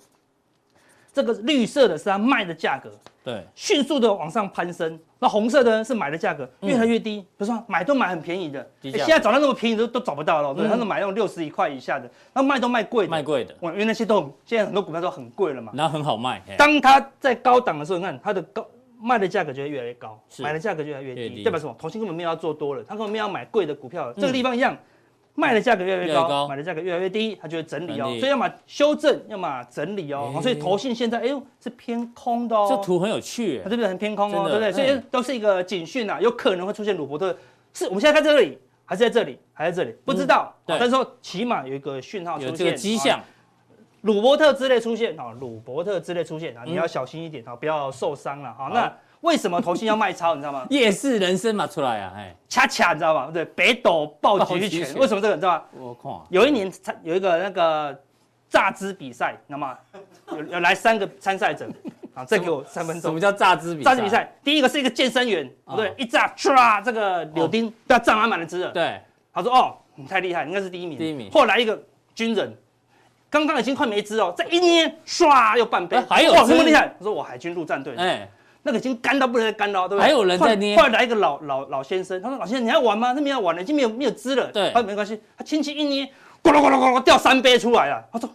[1.14, 2.90] 这个绿色的是它卖的价格，
[3.24, 5.00] 对，迅速的往上攀升。
[5.20, 7.20] 那红色的是买的价格，越来越低。
[7.20, 13.54] 比如说买都买很便宜的，现在找到那么便宜都都找不到了，对，他们买那种六十一块以下的，那卖都卖贵的，卖贵的。
[13.62, 16.42] 因为那些都现在很多股票都很贵了嘛，那很好卖。
[16.58, 18.66] 当它在高档的时候，你看它的高。
[19.04, 21.76] 卖的价格就会越来越高，买的价格就越来越低，代表什么？
[21.80, 24.14] 投信根本没有要做多了，他根本没有要买贵的股票。
[24.14, 24.78] 这个地方一样，
[25.36, 28.16] 卖的价格越来越高，买的价格越来越低，它就会整理哦。
[28.20, 30.38] 所以要么修正，要么整理哦。
[30.42, 32.68] 所以投信现在哎呦是偏空的哦。
[32.70, 34.72] 这图很有趣，它这边很偏空哦，对不对？
[34.72, 37.36] 所以都是一个警讯呐，有可能会出现鲁伯特。
[37.74, 39.96] 是我们现在看这里，还是在这里，还在这里？
[40.04, 40.54] 不知道。
[40.66, 43.20] 但是说起码有一个讯号出现，有这个迹象。
[44.02, 48.70] 鲁伯特之类出现啊，鲁伯特之类出现啊，你要小心一点啊，不要受伤了啊。
[48.74, 48.92] 那
[49.22, 50.36] 为什么投信要卖超？
[50.36, 50.66] 你知道吗？
[50.70, 53.30] 夜市人生嘛出来啊，哎，恰恰你知道吗？
[53.34, 55.64] 对，北斗爆菊拳，为什么这个你知道吗？
[55.80, 57.98] 我靠，有一年参有一个那个
[58.50, 59.78] 榨汁比赛，你知道吗？
[60.32, 61.68] 有有来三个参赛者，
[62.14, 63.10] 啊，再给我三分钟。
[63.10, 63.90] 什么叫榨汁比赛？
[63.92, 68.72] 榨汁比赛，第一个是一个健身员，对，一榨唰，这个柳丁都要榨满满的汁了。
[68.72, 69.00] 对，
[69.34, 70.98] 他说哦，你太厉害，应该是第一名。
[70.98, 71.30] 第一名。
[71.32, 71.80] 后来一个
[72.16, 72.56] 军人。
[73.30, 76.94] 刚刚已经快没汁哦，再一捏，唰又半杯，还有哇，这么厉害！
[77.00, 78.30] 我说我海军陆战队，哎，
[78.64, 80.04] 那个已经干到不能再干了，对不对？
[80.04, 80.78] 还有人在捏。
[80.78, 83.14] 后来来一个老老老先生，他说：“老先生，你还玩吗？
[83.16, 86.06] 那没有玩了，已经没有没有汁了。”对，他说没关系，他轻轻一捏，
[86.44, 88.04] 咕噜咕噜咕噜掉三杯出来了。
[88.12, 88.30] 他说：“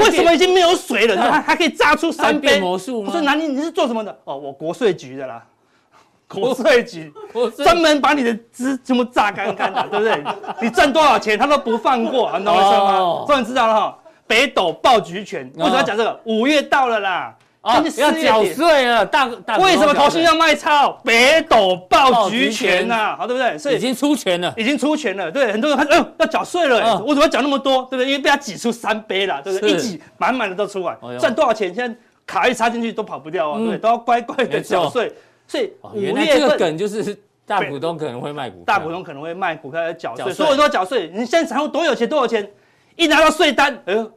[0.00, 1.16] 为什么已经没有水了？
[1.16, 5.44] 他还可以榨出三杯魔术吗？”我说：“南宁，你是做什么的？”哦，我国税局的啦，
[6.26, 7.12] 国税局
[7.58, 10.24] 专门把你的汁全部榨干干的， 对不对？
[10.62, 13.24] 你赚多少钱他都不放过，你懂我意思吗？
[13.26, 13.98] 终于知道了哈。
[14.26, 16.20] 北斗爆菊拳，为什么要讲这个？
[16.24, 17.32] 五月到了啦，
[17.66, 19.58] 要缴税了，大大。
[19.58, 20.92] 为什么投信要卖超？
[21.04, 23.58] 北斗爆局拳呐，好对不对？
[23.58, 25.30] 所以已经出拳了，已经出拳了。
[25.30, 27.82] 对，很多人他说，要缴税了，我怎么要缴那么多？
[27.90, 28.06] 对不对？
[28.06, 29.72] 因为被他挤出三杯了，对不对？
[29.72, 31.74] 一挤满满的都出来，赚多少钱？
[31.74, 35.12] 现在卡一插进去都跑不掉啊，对，都要乖乖的缴税。
[35.48, 41.10] 所以五月这个梗就是大股东可能会卖股，大股东可能会卖股票要缴税，所有人都要缴税。
[41.12, 42.48] 你现在财务多有钱多有钱？
[42.94, 44.12] 一拿到税单，哎呦。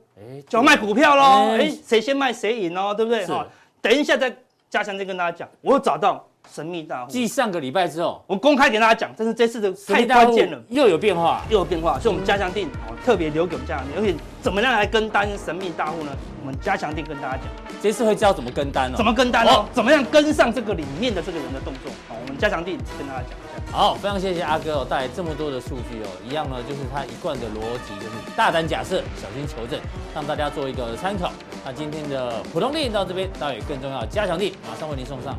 [0.47, 3.26] 就要卖股票喽，哎，谁先卖谁赢哦，对不对？
[3.26, 3.45] 好，
[3.82, 4.36] 等一下再
[4.70, 7.11] 加强再跟大家讲，我有找到神秘大户。
[7.11, 16.11] 继上个礼拜之后，我公开给大家讲，但是这次的太关键了，又有变化，又有变化，所以我们加强定哦，特别留给我们加强定，而且怎么样来跟单神秘大户呢？
[16.41, 17.45] 我们加强定跟大家讲，
[17.82, 23.38] 这次会教怎么跟单哦，怎么跟单哦，怎么样跟上这个里面的这个人的动作，好，我们加强定跟大家讲。
[23.72, 29.80] 好，非常谢谢阿哥哦，带来这么多的数据哦，一样呢，就是他一贯的逻辑，就是大胆假设，小心求证，
[30.13, 31.32] 让大家做一个参考。
[31.63, 35.38] 那今天的普通錠到这边，到有更重要的加强力马上为您送上。